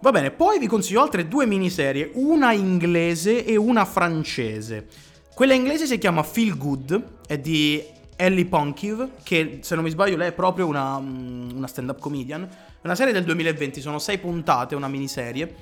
[0.00, 4.86] Va bene, poi vi consiglio altre due miniserie, una inglese e una francese.
[5.34, 10.16] Quella inglese si chiama Feel Good, è di Ellie Ponkiv, che se non mi sbaglio
[10.16, 12.48] lei è proprio una, mm, una stand-up comedian.
[12.82, 15.54] Una serie del 2020, sono sei puntate, una miniserie,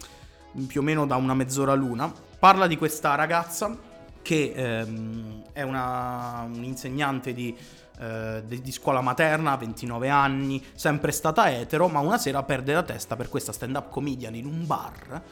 [0.67, 2.11] più o meno da una mezz'ora l'una.
[2.39, 3.77] Parla di questa ragazza
[4.23, 7.55] che ehm, è una, un'insegnante di,
[7.99, 12.83] eh, di- scuola materna, ha 29 anni, sempre stata etero, ma una sera perde la
[12.83, 15.23] testa per questa stand-up comedian in un bar,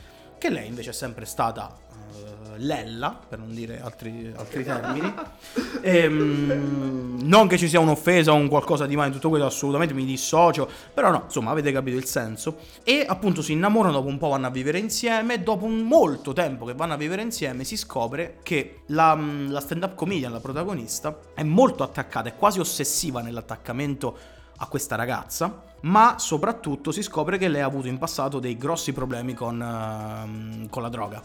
[0.45, 5.15] che lei invece è sempre stata eh, lella, per non dire altri, altri termini.
[5.87, 9.93] Ehm, non che ci sia un'offesa o un qualcosa di male in tutto questo, assolutamente
[9.93, 12.57] mi dissocio, però no, insomma, avete capito il senso.
[12.85, 16.65] E appunto si innamorano, dopo un po' vanno a vivere insieme, dopo un molto tempo
[16.65, 21.43] che vanno a vivere insieme si scopre che la, la stand-up comedian, la protagonista, è
[21.43, 24.17] molto attaccata, è quasi ossessiva nell'attaccamento
[24.57, 28.93] a questa ragazza, ma soprattutto si scopre che lei ha avuto in passato dei grossi
[28.93, 31.23] problemi con, ehm, con la droga.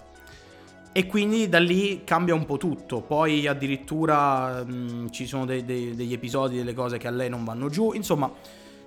[0.91, 3.01] E quindi da lì cambia un po' tutto.
[3.01, 7.43] Poi addirittura mh, ci sono dei- dei- degli episodi, delle cose che a lei non
[7.45, 7.93] vanno giù.
[7.93, 8.29] Insomma,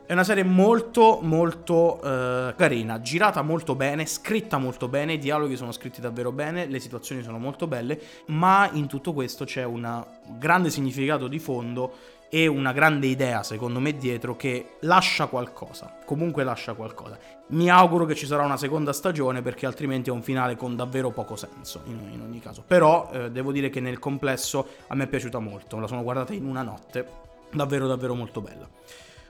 [0.05, 5.57] è una serie molto, molto eh, carina, girata molto bene, scritta molto bene, i dialoghi
[5.57, 10.05] sono scritti davvero bene, le situazioni sono molto belle, ma in tutto questo c'è un
[10.39, 11.95] grande significato di fondo
[12.35, 15.99] e una grande idea, secondo me, dietro che lascia qualcosa.
[16.07, 17.19] Comunque lascia qualcosa.
[17.49, 21.11] Mi auguro che ci sarà una seconda stagione perché altrimenti è un finale con davvero
[21.11, 22.65] poco senso, in, in ogni caso.
[22.67, 26.33] Però eh, devo dire che nel complesso a me è piaciuta molto, la sono guardata
[26.33, 27.07] in una notte,
[27.51, 28.67] davvero davvero molto bella.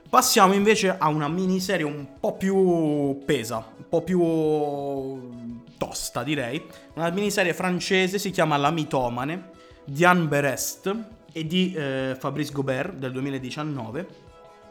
[0.09, 6.65] Passiamo invece a una miniserie un po' più pesa, un po' più tosta direi.
[6.93, 9.49] Una miniserie francese si chiama La mitomane
[9.83, 10.95] di Anne Berest
[11.33, 14.07] e di eh, Fabrice Gobert del 2019.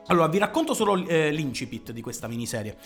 [0.06, 2.76] Allora, vi racconto solo eh, l'incipit di questa miniserie.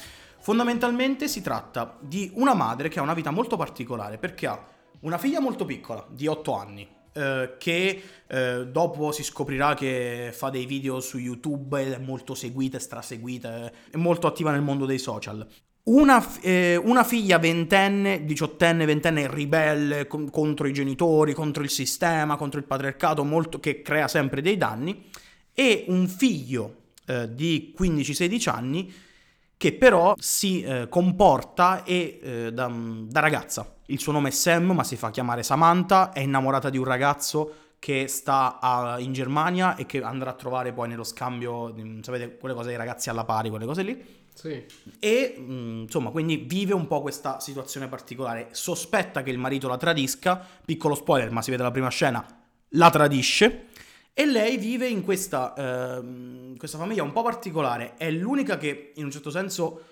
[0.40, 4.64] Fondamentalmente si tratta di una madre che ha una vita molto particolare perché ha
[5.00, 10.50] una figlia molto piccola, di 8 anni, eh, che eh, dopo si scoprirà che fa
[10.50, 14.98] dei video su YouTube ed è molto seguita straseguita, è molto attiva nel mondo dei
[14.98, 15.46] social.
[15.88, 22.34] Una, eh, una figlia ventenne, diciottenne, ventenne, ribelle con- contro i genitori, contro il sistema,
[22.36, 25.04] contro il patriarcato, molto, che crea sempre dei danni,
[25.54, 26.74] e un figlio
[27.06, 28.92] eh, di 15-16 anni
[29.56, 33.76] che però si eh, comporta e eh, da, da ragazza.
[33.86, 37.54] Il suo nome è Sam, ma si fa chiamare Samantha, è innamorata di un ragazzo
[37.78, 42.36] che sta a- in Germania e che andrà a trovare poi nello scambio, mm, sapete,
[42.38, 44.24] quelle cose dei ragazzi alla pari, quelle cose lì.
[44.36, 44.64] Sì.
[45.00, 48.48] E mh, insomma, quindi vive un po' questa situazione particolare.
[48.50, 50.46] Sospetta che il marito la tradisca.
[50.64, 52.24] Piccolo spoiler, ma si vede la prima scena.
[52.70, 53.68] La tradisce.
[54.12, 57.94] E lei vive in questa, ehm, questa famiglia un po' particolare.
[57.96, 59.82] È l'unica che, in un certo senso,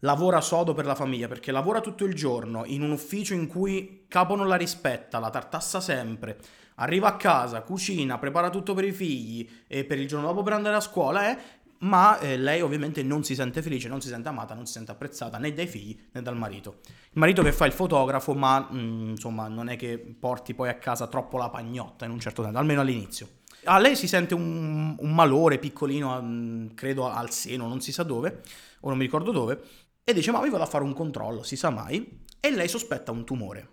[0.00, 4.06] lavora sodo per la famiglia perché lavora tutto il giorno in un ufficio in cui
[4.08, 6.38] capo non la rispetta, la tartassa sempre.
[6.76, 10.54] Arriva a casa, cucina, prepara tutto per i figli e per il giorno dopo per
[10.54, 11.30] andare a scuola.
[11.30, 11.38] Eh,
[11.80, 14.90] ma eh, lei ovviamente non si sente felice, non si sente amata, non si sente
[14.90, 16.80] apprezzata né dai figli né dal marito.
[16.86, 20.68] Il marito che fa il fotografo, ma mh, mm, insomma non è che porti poi
[20.68, 23.28] a casa troppo la pagnotta in un certo senso, almeno all'inizio.
[23.64, 27.92] A lei si sente un, un malore piccolino, mh, mm, credo al seno, non si
[27.92, 28.42] sa dove,
[28.80, 29.62] o non mi ricordo dove,
[30.04, 33.10] e dice ma vi vado a fare un controllo, si sa mai, e lei sospetta
[33.10, 33.68] un tumore.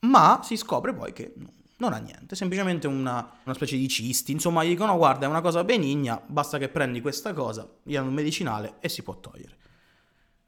[0.00, 1.34] Ma si scopre poi che
[1.82, 4.30] non ha niente, semplicemente una, una, specie di cisti.
[4.30, 8.08] Insomma, gli dicono: guarda, è una cosa benigna, basta che prendi questa cosa, gli hanno
[8.08, 9.56] un medicinale e si può togliere.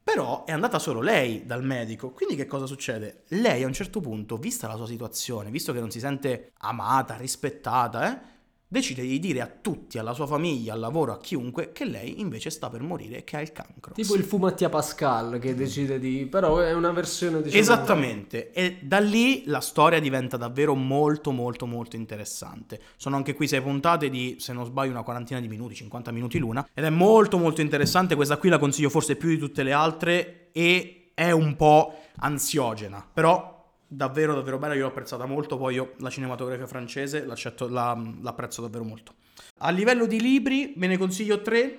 [0.04, 3.24] Però è andata solo lei dal medico, quindi che cosa succede?
[3.28, 7.16] Lei a un certo punto, vista la sua situazione, visto che non si sente amata,
[7.16, 8.33] rispettata, eh,
[8.66, 12.50] decide di dire a tutti, alla sua famiglia, al lavoro, a chiunque, che lei invece
[12.50, 13.94] sta per morire e che ha il cancro.
[13.94, 16.26] Tipo il Fumattia Pascal che decide di...
[16.26, 17.60] però è una versione diciamo...
[17.60, 22.80] Esattamente, e da lì la storia diventa davvero molto molto molto interessante.
[22.96, 26.38] Sono anche qui sei puntate di, se non sbaglio, una quarantina di minuti, 50 minuti
[26.38, 29.72] l'una, ed è molto molto interessante, questa qui la consiglio forse più di tutte le
[29.72, 33.53] altre e è un po' ansiogena, però
[33.96, 38.84] davvero davvero bella, io l'ho apprezzata molto, poi io la cinematografia francese la, l'apprezzo davvero
[38.84, 39.14] molto.
[39.58, 41.78] A livello di libri ve ne consiglio tre.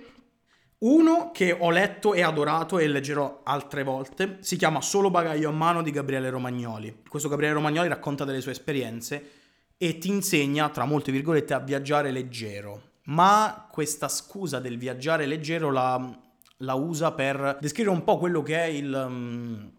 [0.77, 5.53] Uno che ho letto e adorato e leggerò altre volte si chiama Solo bagaglio a
[5.53, 7.01] mano di Gabriele Romagnoli.
[7.07, 9.31] Questo Gabriele Romagnoli racconta delle sue esperienze
[9.77, 12.91] e ti insegna, tra molte virgolette, a viaggiare leggero.
[13.05, 16.19] Ma questa scusa del viaggiare leggero la,
[16.57, 19.05] la usa per descrivere un po' quello che è il...
[19.07, 19.71] Um,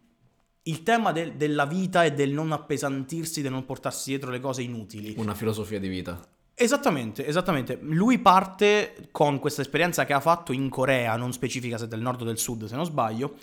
[0.67, 4.63] il tema del, della vita e del non appesantirsi, del non portarsi dietro le cose
[4.63, 5.15] inutili.
[5.17, 6.21] Una filosofia di vita.
[6.55, 7.79] Esattamente, esattamente.
[7.83, 12.23] Lui parte con questa esperienza che ha fatto in Corea, non specifica se del nord
[12.23, 13.37] o del sud, se non sbaglio,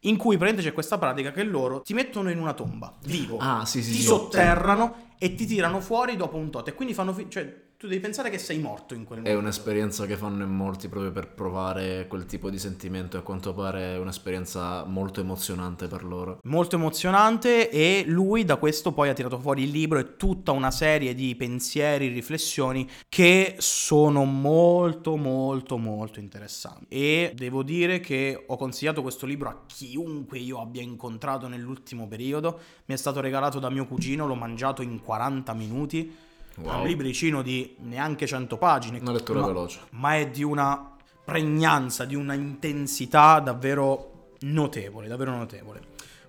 [0.00, 3.64] in cui praticamente c'è questa pratica che loro ti mettono in una tomba, vivo, ah,
[3.66, 6.68] sì, sì, ti sì, sotterrano e ti tirano fuori dopo un tot.
[6.68, 7.12] E quindi fanno...
[7.12, 9.38] Fi- cioè, tu devi pensare che sei morto in quel momento.
[9.38, 13.22] È un'esperienza che fanno in molti proprio per provare quel tipo di sentimento e a
[13.22, 16.40] quanto pare è un'esperienza molto emozionante per loro.
[16.42, 20.70] Molto emozionante e lui da questo poi ha tirato fuori il libro e tutta una
[20.70, 26.84] serie di pensieri, riflessioni che sono molto molto molto interessanti.
[26.90, 32.60] E devo dire che ho consigliato questo libro a chiunque io abbia incontrato nell'ultimo periodo.
[32.84, 36.28] Mi è stato regalato da mio cugino, l'ho mangiato in 40 minuti
[36.62, 36.80] Wow.
[36.80, 38.98] Un libricino di neanche 100 pagine.
[39.00, 39.80] Una lettura ma, veloce.
[39.90, 45.80] Ma è di una pregnanza, di una intensità davvero notevole, davvero notevole.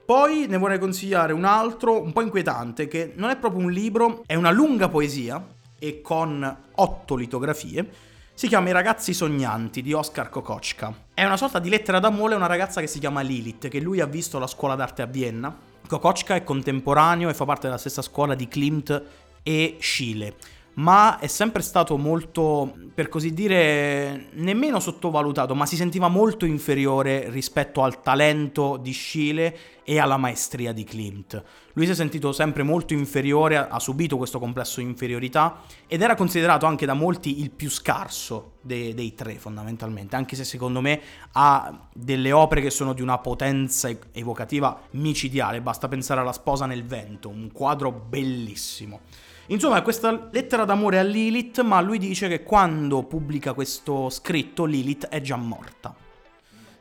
[0.05, 4.23] Poi ne vorrei consigliare un altro, un po' inquietante, che non è proprio un libro,
[4.25, 5.43] è una lunga poesia
[5.79, 7.89] e con otto litografie.
[8.33, 10.93] Si chiama I ragazzi sognanti di Oscar Kokoschka.
[11.13, 13.99] È una sorta di lettera d'amore a una ragazza che si chiama Lilith, che lui
[13.99, 15.55] ha visto alla scuola d'arte a Vienna.
[15.87, 19.03] Kokoschka è contemporaneo e fa parte della stessa scuola di Klimt
[19.43, 20.35] e Scile
[20.75, 27.29] ma è sempre stato molto, per così dire, nemmeno sottovalutato, ma si sentiva molto inferiore
[27.29, 31.43] rispetto al talento di Scile e alla maestria di Klimt.
[31.73, 36.15] Lui si è sentito sempre molto inferiore, ha subito questo complesso di inferiorità ed era
[36.15, 41.01] considerato anche da molti il più scarso dei, dei tre fondamentalmente, anche se secondo me
[41.33, 46.85] ha delle opere che sono di una potenza evocativa micidiale, basta pensare alla sposa nel
[46.85, 49.01] vento, un quadro bellissimo.
[49.51, 55.07] Insomma, questa lettera d'amore a Lilith, ma lui dice che quando pubblica questo scritto Lilith
[55.07, 55.93] è già morta.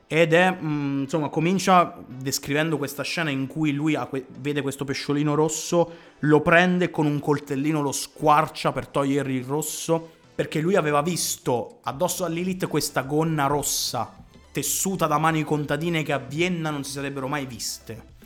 [0.06, 4.84] Ed è, mh, mm, insomma, comincia descrivendo questa scena in cui lui que- vede questo
[4.84, 5.90] pesciolino rosso,
[6.20, 11.80] lo prende con un coltellino, lo squarcia per togliere il rosso, perché lui aveva visto
[11.82, 14.14] addosso a Lilith questa gonna rossa,
[14.52, 18.18] tessuta da mani contadine che a Vienna non si sarebbero mai viste.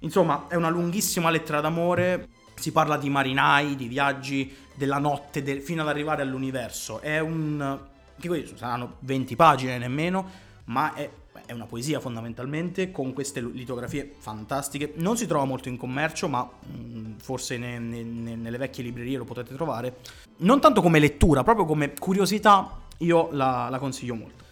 [0.00, 2.28] Insomma, è una lunghissima lettera d'amore
[2.60, 7.00] si parla di marinai, di viaggi della notte del, fino ad arrivare all'universo.
[7.00, 7.78] È un...
[8.18, 10.28] che questi saranno 20 pagine nemmeno,
[10.64, 11.08] ma è,
[11.46, 14.92] è, una poesia fondamentalmente con queste litografie fantastiche.
[14.96, 18.84] Non si trova molto in commercio, ma mh, mm, forse ne, ne, ne, nelle vecchie
[18.84, 19.96] librerie lo potete trovare.
[20.38, 24.44] Non tanto come lettura, proprio come curiosità, io la, la consiglio molto.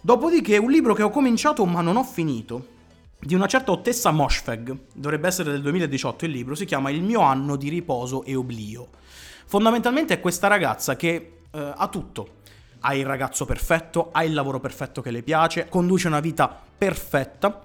[0.00, 2.74] Dopodiché un libro che ho cominciato ma non ho finito,
[3.18, 7.20] di una certa Ottessa Moshfegh, dovrebbe essere del 2018 il libro, si chiama Il mio
[7.20, 8.88] anno di riposo e oblio.
[9.46, 12.34] Fondamentalmente è questa ragazza che eh, ha tutto.
[12.80, 17.62] Ha il ragazzo perfetto, ha il lavoro perfetto che le piace, conduce una vita perfetta,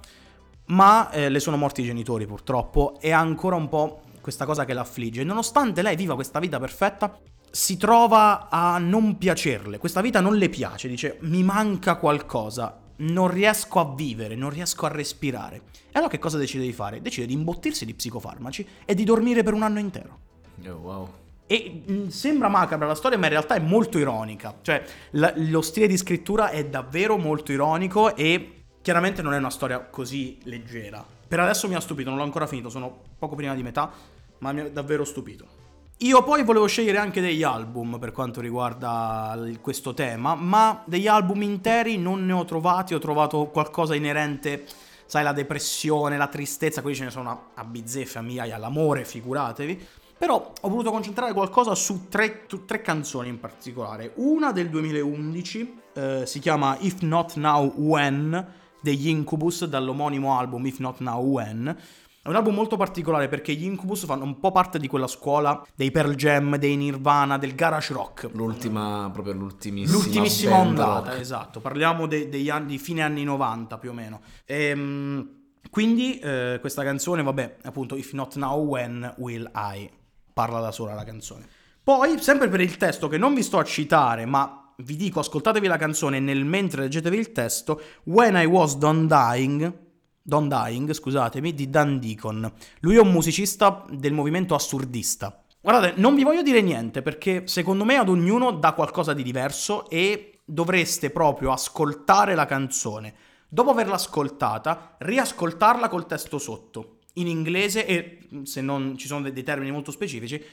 [0.68, 4.66] ma eh, le sono morti i genitori purtroppo e ha ancora un po' questa cosa
[4.66, 5.24] che l'affligge.
[5.24, 7.20] Nonostante lei viva questa vita perfetta,
[7.52, 13.30] si trova a non piacerle, questa vita non le piace, dice mi manca qualcosa non
[13.30, 15.62] riesco a vivere, non riesco a respirare.
[15.88, 17.02] E allora che cosa decide di fare?
[17.02, 20.20] Decide di imbottirsi di psicofarmaci e di dormire per un anno intero.
[20.68, 21.14] Oh, wow.
[21.48, 24.58] E mh, sembra macabra la storia, ma in realtà è molto ironica.
[24.62, 29.50] Cioè, la- lo stile di scrittura è davvero molto ironico e chiaramente non è una
[29.50, 31.06] storia così leggera.
[31.28, 33.92] Per adesso mi ha stupito, non l'ho ancora finito, sono poco prima di metà,
[34.40, 35.60] ma mi ha davvero stupito.
[36.04, 41.44] Io poi volevo scegliere anche degli album per quanto riguarda questo tema, ma degli album
[41.44, 44.66] interi non ne ho trovati, ho trovato qualcosa inerente,
[45.06, 49.06] sai, la depressione, la tristezza, qui ce ne sono a, a bizzeffe, a migliaia, l'amore,
[49.06, 49.88] figuratevi.
[50.18, 54.14] Però ho voluto concentrare qualcosa su tre, tre canzoni in particolare.
[54.16, 58.48] Una del 2011, eh, si chiama If Not Now When,
[58.82, 61.78] degli Incubus, dall'omonimo album If Not Now When.
[62.24, 65.66] È un album molto particolare perché gli Incubus fanno un po' parte di quella scuola
[65.74, 68.30] dei Pearl Jam, dei Nirvana, del garage rock.
[68.34, 69.98] L'ultima, proprio l'ultimissima.
[69.98, 71.20] L'ultimissima ondata, rock.
[71.20, 71.60] esatto.
[71.62, 74.22] Parliamo de- degli anni, fine anni 90 più o meno.
[74.46, 75.30] Ehm,
[75.72, 79.90] quindi eh, questa canzone, vabbè, appunto, If Not Now, When Will I?
[80.32, 81.48] Parla da sola la canzone.
[81.84, 85.66] Poi, sempre per il testo che non vi sto a citare, ma vi dico, ascoltatevi
[85.66, 89.90] la canzone nel mentre leggetevi il testo, When I Was Done Dying,
[90.22, 92.52] Done Dying, scusatemi, di Dan Deacon.
[92.82, 95.44] Lui è un musicista del movimento assurdista.
[95.60, 99.90] Guardate, non vi voglio dire niente perché secondo me ad ognuno dà qualcosa di diverso
[99.90, 103.14] e dovreste proprio ascoltare la canzone.
[103.48, 109.44] Dopo averla ascoltata, riascoltarla col testo sotto, in inglese e se non ci sono dei
[109.44, 110.44] termini molto specifici,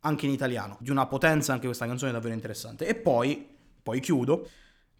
[0.00, 0.76] anche in italiano.
[0.80, 2.86] Di una potenza anche questa canzone è davvero interessante.
[2.86, 3.46] E poi,
[3.82, 4.48] poi chiudo,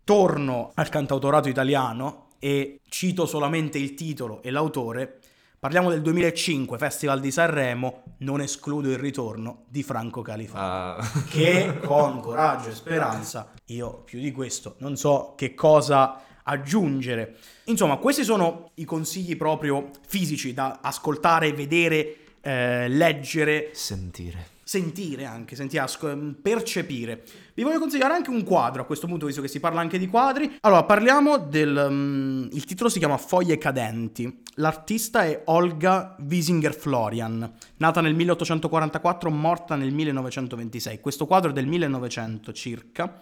[0.04, 5.20] torno al cantautorato italiano e cito solamente il titolo e l'autore.
[5.58, 10.64] Parliamo del 2005, Festival di Sanremo, non escludo il ritorno di Franco Califano.
[10.64, 17.36] Ah, Che con coraggio e speranza, io più di questo non so che cosa aggiungere.
[17.64, 24.54] Insomma, questi sono i consigli proprio fisici da ascoltare, vedere, eh, leggere, sentire.
[24.68, 27.22] Sentire anche, sentire, asco- percepire.
[27.54, 30.08] Vi voglio consigliare anche un quadro a questo punto, visto che si parla anche di
[30.08, 30.56] quadri.
[30.62, 31.86] Allora, parliamo del...
[31.88, 34.42] mm, il titolo si chiama Foglie cadenti.
[34.54, 40.98] L'artista è Olga Wiesinger-Florian, nata nel 1844, morta nel 1926.
[40.98, 43.20] Questo quadro è del 1900 circa,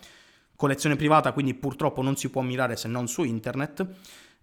[0.56, 3.86] collezione privata, quindi purtroppo non si può ammirare se non su internet.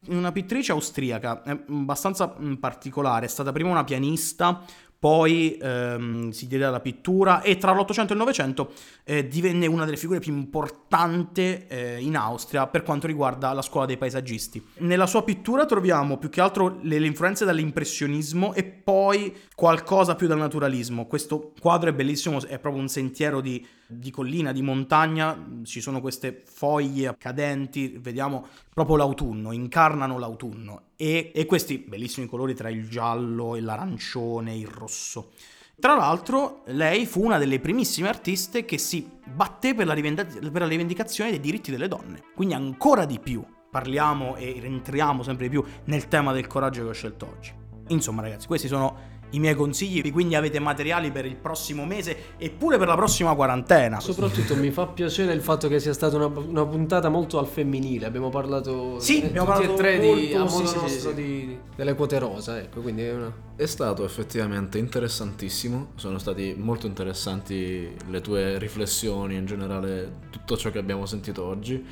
[0.08, 4.64] Una pittrice austriaca, è abbastanza mm, particolare, è stata prima una pianista,
[5.02, 8.72] poi ehm, si diede alla pittura e tra l'Ottocento e il Novecento
[9.04, 13.88] eh, divenne una delle figure più importanti eh, in Austria per quanto riguarda la scuola
[13.88, 14.64] dei paesaggisti.
[14.78, 20.28] Nella sua pittura troviamo più che altro le, le influenze dall'impressionismo e poi qualcosa più
[20.28, 21.08] dal naturalismo.
[21.08, 26.02] Questo quadro è bellissimo, è proprio un sentiero di, di collina, di montagna, ci sono
[26.02, 32.88] queste foglie cadenti, vediamo proprio l'autunno, incarnano l'autunno e, e questi bellissimi colori tra il
[32.88, 35.32] giallo e l'arancione, il rosso.
[35.80, 40.62] Tra l'altro, lei fu una delle primissime artiste che si batté per la, rivendica- per
[40.62, 45.60] la rivendicazione dei diritti delle donne, quindi ancora di più parliamo e rientriamo sempre di
[45.60, 47.52] più nel tema del coraggio che ho scelto oggi.
[47.88, 52.50] Insomma, ragazzi, questi sono i miei consigli, quindi avete materiali per il prossimo mese e
[52.50, 54.00] pure per la prossima quarantena.
[54.00, 58.06] Soprattutto mi fa piacere il fatto che sia stata una, una puntata molto al femminile.
[58.06, 60.76] Abbiamo parlato Sì, eh, abbiamo tutti parlato e tre di, molto- a sì, modo sì,
[60.76, 61.16] sì, nostro sì.
[61.16, 63.34] di- delle quote rosa, ecco, quindi è una...
[63.56, 70.72] È stato effettivamente interessantissimo, sono stati molto interessanti le tue riflessioni, in generale tutto ciò
[70.72, 71.86] che abbiamo sentito oggi.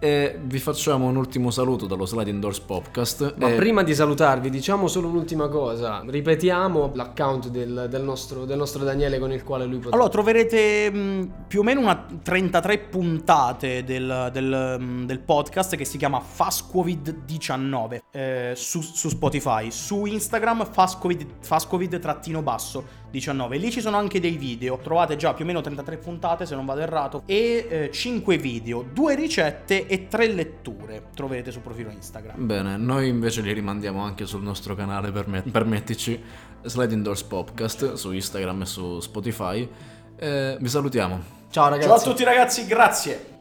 [0.00, 3.34] E vi facciamo un ultimo saluto dallo Sliding Doors Podcast.
[3.36, 6.04] Ma e- prima di salutarvi, diciamo solo un'ultima cosa.
[6.06, 9.96] Ripetiamo l'account del, del nostro, del nostro Daniele con il quale lui potrà.
[9.96, 15.84] Allora, troverete mh, più o meno una 33 puntate del, del, mh, del podcast che
[15.84, 19.72] si chiama Fascovid19 eh, su, su Spotify.
[19.72, 23.56] Su Instagram Fascovid, Fascovid-basso 19.
[23.56, 24.78] Lì ci sono anche dei video.
[24.78, 27.22] Trovate già più o meno 33 puntate, se non vado errato.
[27.26, 31.04] E 5 video, 2 ricette e 3 letture.
[31.14, 32.46] Troverete sul profilo Instagram.
[32.46, 36.20] Bene, noi invece li rimandiamo anche sul nostro canale, permet- permettici,
[36.62, 39.68] Sliding Doors Podcast su Instagram e su Spotify.
[40.16, 41.36] E vi salutiamo.
[41.50, 41.88] Ciao ragazzi.
[41.88, 43.37] Ciao a tutti ragazzi, grazie.